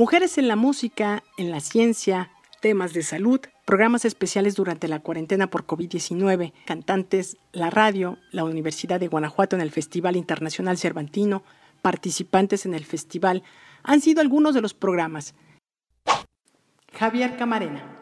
Mujeres 0.00 0.38
en 0.38 0.48
la 0.48 0.56
música, 0.56 1.22
en 1.36 1.50
la 1.50 1.60
ciencia, 1.60 2.30
temas 2.62 2.94
de 2.94 3.02
salud, 3.02 3.38
programas 3.66 4.06
especiales 4.06 4.54
durante 4.54 4.88
la 4.88 5.00
cuarentena 5.00 5.48
por 5.48 5.66
COVID-19, 5.66 6.54
cantantes, 6.64 7.36
la 7.52 7.68
radio, 7.68 8.16
la 8.32 8.44
Universidad 8.44 8.98
de 8.98 9.08
Guanajuato 9.08 9.56
en 9.56 9.60
el 9.60 9.70
Festival 9.70 10.16
Internacional 10.16 10.78
Cervantino, 10.78 11.42
participantes 11.82 12.64
en 12.64 12.72
el 12.72 12.86
festival, 12.86 13.42
han 13.82 14.00
sido 14.00 14.22
algunos 14.22 14.54
de 14.54 14.62
los 14.62 14.72
programas. 14.72 15.34
Javier 16.94 17.36
Camarena. 17.36 17.99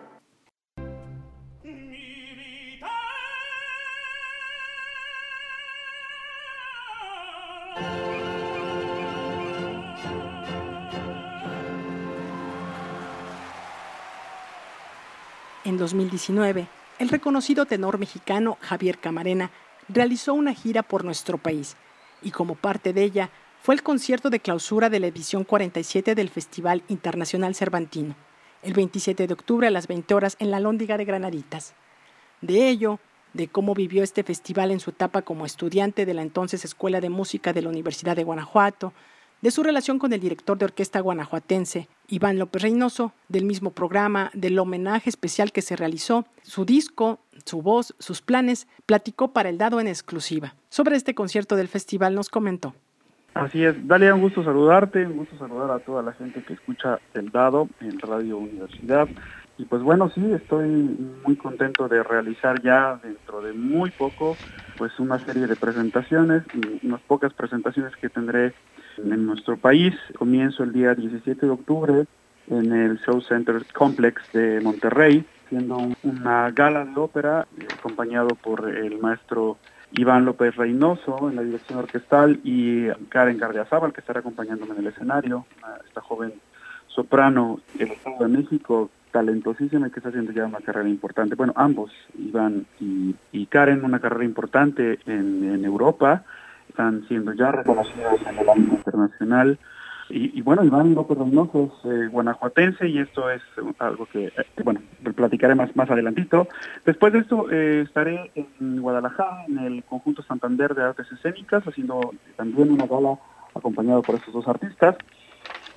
2019, 15.88 16.68
el 16.98 17.08
reconocido 17.08 17.64
tenor 17.64 17.98
mexicano 17.98 18.58
Javier 18.60 18.98
Camarena 18.98 19.50
realizó 19.88 20.34
una 20.34 20.52
gira 20.52 20.82
por 20.82 21.02
nuestro 21.02 21.38
país 21.38 21.76
y 22.20 22.30
como 22.30 22.56
parte 22.56 22.92
de 22.92 23.04
ella 23.04 23.30
fue 23.62 23.74
el 23.74 23.82
concierto 23.82 24.28
de 24.28 24.40
clausura 24.40 24.90
de 24.90 25.00
la 25.00 25.06
edición 25.06 25.44
47 25.44 26.14
del 26.14 26.28
Festival 26.28 26.82
Internacional 26.88 27.54
Cervantino, 27.54 28.16
el 28.62 28.74
27 28.74 29.26
de 29.26 29.32
octubre 29.32 29.66
a 29.66 29.70
las 29.70 29.88
20 29.88 30.12
horas 30.12 30.36
en 30.40 30.50
la 30.50 30.60
Lóndiga 30.60 30.98
de 30.98 31.06
Granaditas. 31.06 31.72
De 32.42 32.68
ello, 32.68 33.00
de 33.32 33.48
cómo 33.48 33.72
vivió 33.72 34.02
este 34.02 34.22
festival 34.22 34.70
en 34.70 34.80
su 34.80 34.90
etapa 34.90 35.22
como 35.22 35.46
estudiante 35.46 36.04
de 36.04 36.12
la 36.12 36.22
entonces 36.22 36.66
Escuela 36.66 37.00
de 37.00 37.08
Música 37.08 37.54
de 37.54 37.62
la 37.62 37.70
Universidad 37.70 38.14
de 38.14 38.24
Guanajuato, 38.24 38.92
de 39.40 39.50
su 39.50 39.62
relación 39.62 39.98
con 39.98 40.12
el 40.12 40.20
director 40.20 40.58
de 40.58 40.64
orquesta 40.64 41.00
guanajuatense, 41.00 41.88
Iván 42.08 42.38
López 42.38 42.62
Reynoso, 42.62 43.12
del 43.28 43.44
mismo 43.44 43.70
programa, 43.70 44.30
del 44.34 44.58
homenaje 44.58 45.10
especial 45.10 45.52
que 45.52 45.62
se 45.62 45.76
realizó, 45.76 46.26
su 46.42 46.64
disco, 46.64 47.20
su 47.44 47.62
voz, 47.62 47.94
sus 47.98 48.20
planes, 48.20 48.66
platicó 48.86 49.32
para 49.32 49.48
el 49.48 49.58
dado 49.58 49.80
en 49.80 49.88
exclusiva. 49.88 50.54
Sobre 50.68 50.96
este 50.96 51.14
concierto 51.14 51.56
del 51.56 51.68
festival 51.68 52.14
nos 52.14 52.28
comentó. 52.28 52.74
Así 53.34 53.64
es, 53.64 53.86
Dalia, 53.86 54.14
un 54.14 54.22
gusto 54.22 54.42
saludarte, 54.42 55.06
un 55.06 55.18
gusto 55.18 55.38
saludar 55.38 55.70
a 55.70 55.78
toda 55.78 56.02
la 56.02 56.12
gente 56.12 56.42
que 56.42 56.54
escucha 56.54 56.98
el 57.14 57.30
dado 57.30 57.68
en 57.80 57.98
Radio 58.00 58.38
Universidad. 58.38 59.08
Y 59.58 59.64
pues 59.64 59.82
bueno, 59.82 60.10
sí, 60.14 60.32
estoy 60.32 60.66
muy 61.24 61.36
contento 61.36 61.88
de 61.88 62.02
realizar 62.02 62.60
ya 62.62 62.98
dentro 63.02 63.40
de 63.40 63.52
muy 63.52 63.90
poco 63.90 64.36
pues 64.78 64.98
una 65.00 65.18
serie 65.18 65.48
de 65.48 65.56
presentaciones, 65.56 66.44
unas 66.84 67.00
pocas 67.02 67.34
presentaciones 67.34 67.94
que 67.96 68.08
tendré 68.08 68.54
en 68.96 69.26
nuestro 69.26 69.56
país. 69.56 69.94
Comienzo 70.16 70.62
el 70.62 70.72
día 70.72 70.94
17 70.94 71.44
de 71.44 71.52
octubre 71.52 72.06
en 72.48 72.72
el 72.72 72.98
Show 73.00 73.20
Center 73.20 73.66
Complex 73.74 74.22
de 74.32 74.60
Monterrey, 74.60 75.26
siendo 75.48 75.78
una 76.04 76.50
gala 76.52 76.84
de 76.84 76.98
ópera 76.98 77.46
acompañado 77.76 78.28
por 78.36 78.68
el 78.68 78.98
maestro 78.98 79.58
Iván 79.92 80.24
López 80.24 80.54
Reynoso 80.54 81.28
en 81.28 81.36
la 81.36 81.42
dirección 81.42 81.80
orquestal 81.80 82.40
y 82.44 82.88
Karen 83.08 83.38
Gardiazabal 83.38 83.92
que 83.92 84.00
estará 84.00 84.20
acompañándome 84.20 84.74
en 84.74 84.80
el 84.80 84.86
escenario, 84.86 85.44
esta 85.86 86.00
joven 86.02 86.34
soprano 86.86 87.60
del 87.74 87.92
Estado 87.92 88.26
de 88.26 88.28
México, 88.28 88.90
talentosísima 89.10 89.88
y 89.88 89.90
que 89.90 90.00
está 90.00 90.10
haciendo 90.10 90.32
ya 90.32 90.46
una 90.46 90.60
carrera 90.60 90.88
importante. 90.88 91.34
Bueno, 91.34 91.52
ambos, 91.56 91.90
Iván 92.18 92.66
y, 92.80 93.46
Karen, 93.46 93.84
una 93.84 94.00
carrera 94.00 94.24
importante 94.24 94.98
en, 95.06 95.64
Europa, 95.64 96.24
están 96.68 97.06
siendo 97.08 97.32
ya 97.32 97.50
reconocidos 97.50 98.20
en 98.28 98.38
el 98.38 98.48
ámbito 98.48 98.76
internacional. 98.76 99.58
Y, 100.10 100.40
bueno, 100.40 100.64
Iván 100.64 100.94
López 100.94 101.18
Reynoso 101.18 101.70
es 101.84 101.92
eh, 101.92 102.08
guanajuatense 102.08 102.88
y 102.88 102.98
esto 102.98 103.30
es 103.30 103.42
algo 103.78 104.06
que, 104.06 104.28
eh, 104.28 104.32
bueno, 104.64 104.80
platicaré 105.14 105.54
más, 105.54 105.76
más 105.76 105.90
adelantito. 105.90 106.48
Después 106.86 107.12
de 107.12 107.18
esto 107.18 107.50
eh, 107.50 107.82
estaré 107.82 108.30
en 108.34 108.80
Guadalajara, 108.80 109.44
en 109.46 109.58
el 109.58 109.84
Conjunto 109.84 110.22
Santander 110.22 110.74
de 110.74 110.82
Artes 110.82 111.12
Escénicas, 111.12 111.62
haciendo 111.64 112.14
también 112.36 112.70
una 112.70 112.86
gala 112.86 113.18
acompañado 113.54 114.00
por 114.00 114.14
estos 114.14 114.32
dos 114.32 114.48
artistas. 114.48 114.96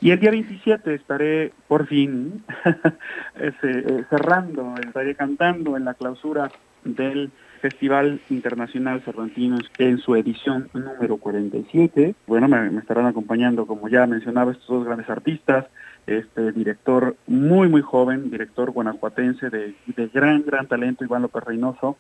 Y 0.01 0.09
el 0.09 0.19
día 0.19 0.31
27 0.31 0.95
estaré 0.95 1.53
por 1.67 1.85
fin 1.85 2.43
cerrando, 4.09 4.73
estaré 4.83 5.13
cantando 5.15 5.77
en 5.77 5.85
la 5.85 5.93
clausura 5.93 6.51
del 6.83 7.31
Festival 7.61 8.19
Internacional 8.31 9.01
Cervantino 9.01 9.59
en 9.77 9.99
su 9.99 10.15
edición 10.15 10.69
número 10.73 11.17
47. 11.17 12.15
Bueno, 12.25 12.47
me, 12.47 12.79
estarán 12.79 13.05
acompañando, 13.05 13.67
como 13.67 13.87
ya 13.87 14.07
mencionaba, 14.07 14.51
estos 14.51 14.67
dos 14.67 14.85
grandes 14.85 15.07
artistas, 15.07 15.67
este 16.07 16.51
director 16.51 17.15
muy, 17.27 17.69
muy 17.69 17.81
joven, 17.81 18.31
director 18.31 18.71
guanajuatense 18.71 19.51
de, 19.51 19.75
gran, 20.11 20.43
gran 20.43 20.67
talento, 20.67 21.05
Iván 21.05 21.21
López 21.21 21.43
Reynoso, 21.43 21.97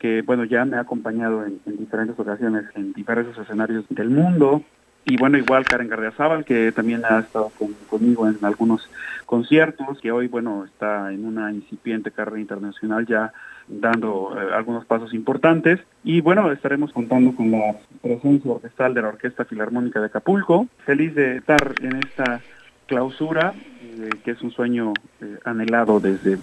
que 0.00 0.22
bueno, 0.22 0.44
ya 0.44 0.64
me 0.64 0.76
ha 0.76 0.80
acompañado 0.80 1.46
en, 1.46 1.60
diferentes 1.64 2.18
ocasiones 2.18 2.64
en 2.74 2.92
diferentes 2.92 3.38
escenarios 3.38 3.84
del 3.88 4.10
mundo. 4.10 4.64
Y 5.08 5.16
bueno, 5.16 5.38
igual 5.38 5.64
Karen 5.64 5.88
Gardiazabal, 5.88 6.44
que 6.44 6.72
también 6.72 7.04
ha 7.04 7.20
estado 7.20 7.52
conmigo 7.88 8.28
en 8.28 8.38
algunos 8.42 8.90
conciertos, 9.24 10.00
que 10.00 10.10
hoy, 10.10 10.26
bueno, 10.26 10.64
está 10.64 11.12
en 11.12 11.24
una 11.24 11.52
incipiente 11.52 12.10
carrera 12.10 12.40
internacional 12.40 13.06
ya 13.06 13.32
dando 13.68 14.36
eh, 14.36 14.52
algunos 14.52 14.84
pasos 14.84 15.14
importantes. 15.14 15.78
Y 16.02 16.20
bueno, 16.20 16.50
estaremos 16.50 16.92
contando 16.92 17.36
con 17.36 17.52
la 17.52 17.76
presencia 18.02 18.50
orquestal 18.50 18.94
de 18.94 19.02
la 19.02 19.08
Orquesta 19.08 19.44
Filarmónica 19.44 20.00
de 20.00 20.06
Acapulco. 20.06 20.66
Feliz 20.84 21.14
de 21.14 21.36
estar 21.36 21.74
en 21.82 21.98
esta 21.98 22.40
clausura, 22.86 23.54
eh, 23.82 24.10
que 24.24 24.32
es 24.32 24.42
un 24.42 24.50
sueño 24.50 24.92
eh, 25.20 25.38
anhelado 25.44 26.00
desde, 26.00 26.38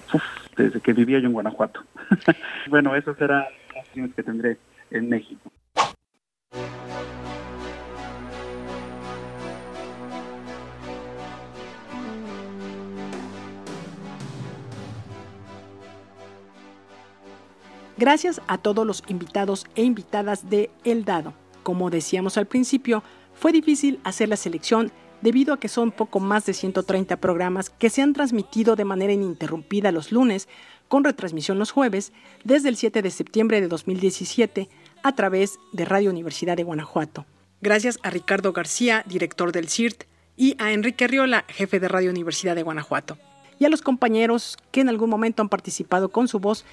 desde 0.56 0.80
que 0.80 0.93
vivía 0.93 1.19
yo 1.19 1.28
en 1.28 1.34
Guanajuato. 1.34 1.84
bueno, 2.69 2.95
esas 2.95 3.17
serán 3.17 3.43
las 3.76 4.13
que 4.13 4.23
tendré 4.23 4.58
en 4.89 5.10
México. 5.10 5.52
Gracias 17.97 18.41
a 18.47 18.58
todos 18.58 18.88
los 18.88 19.03
invitados 19.08 19.67
e 19.75 19.84
invitadas 19.84 20.49
de 20.49 20.71
El 20.84 21.06
Dado. 21.06 21.34
Como 21.62 21.91
decíamos 21.91 22.38
al 22.38 22.47
principio, 22.47 23.03
fue 23.34 23.51
difícil 23.51 23.99
hacer 24.03 24.29
la 24.29 24.36
selección 24.36 24.91
debido 25.21 25.53
a 25.53 25.60
que 25.60 25.69
son 25.69 25.91
poco 25.91 26.19
más 26.19 26.45
de 26.45 26.53
130 26.53 27.17
programas 27.17 27.69
que 27.69 27.89
se 27.89 28.01
han 28.01 28.13
transmitido 28.13 28.75
de 28.75 28.84
manera 28.84 29.13
ininterrumpida 29.13 29.91
los 29.91 30.12
lunes, 30.12 30.49
con 30.88 31.03
retransmisión 31.03 31.60
los 31.60 31.71
jueves, 31.71 32.12
desde 32.43 32.69
el 32.69 32.77
7 32.77 33.01
de 33.01 33.12
septiembre 33.12 33.62
de 33.62 33.67
2017 33.67 34.69
a 35.03 35.15
través 35.15 35.60
de 35.71 35.86
Radio 35.86 36.10
Universidad 36.10 36.58
de 36.58 36.63
Guanajuato. 36.63 37.25
Gracias 37.62 37.99
a 38.03 38.10
Ricardo 38.10 38.53
García, 38.53 39.03
director 39.08 39.51
del 39.51 39.69
CIRT, 39.69 40.03
y 40.36 40.56
a 40.58 40.73
Enrique 40.73 41.08
Riola, 41.08 41.45
jefe 41.47 41.79
de 41.79 41.88
Radio 41.88 42.10
Universidad 42.10 42.56
de 42.56 42.63
Guanajuato, 42.63 43.17
y 43.60 43.65
a 43.65 43.69
los 43.69 43.82
compañeros 43.82 44.58
que 44.71 44.82
en 44.82 44.89
algún 44.89 45.10
momento 45.10 45.41
han 45.41 45.49
participado 45.49 46.10
con 46.10 46.27
su 46.27 46.39
voz 46.39 46.65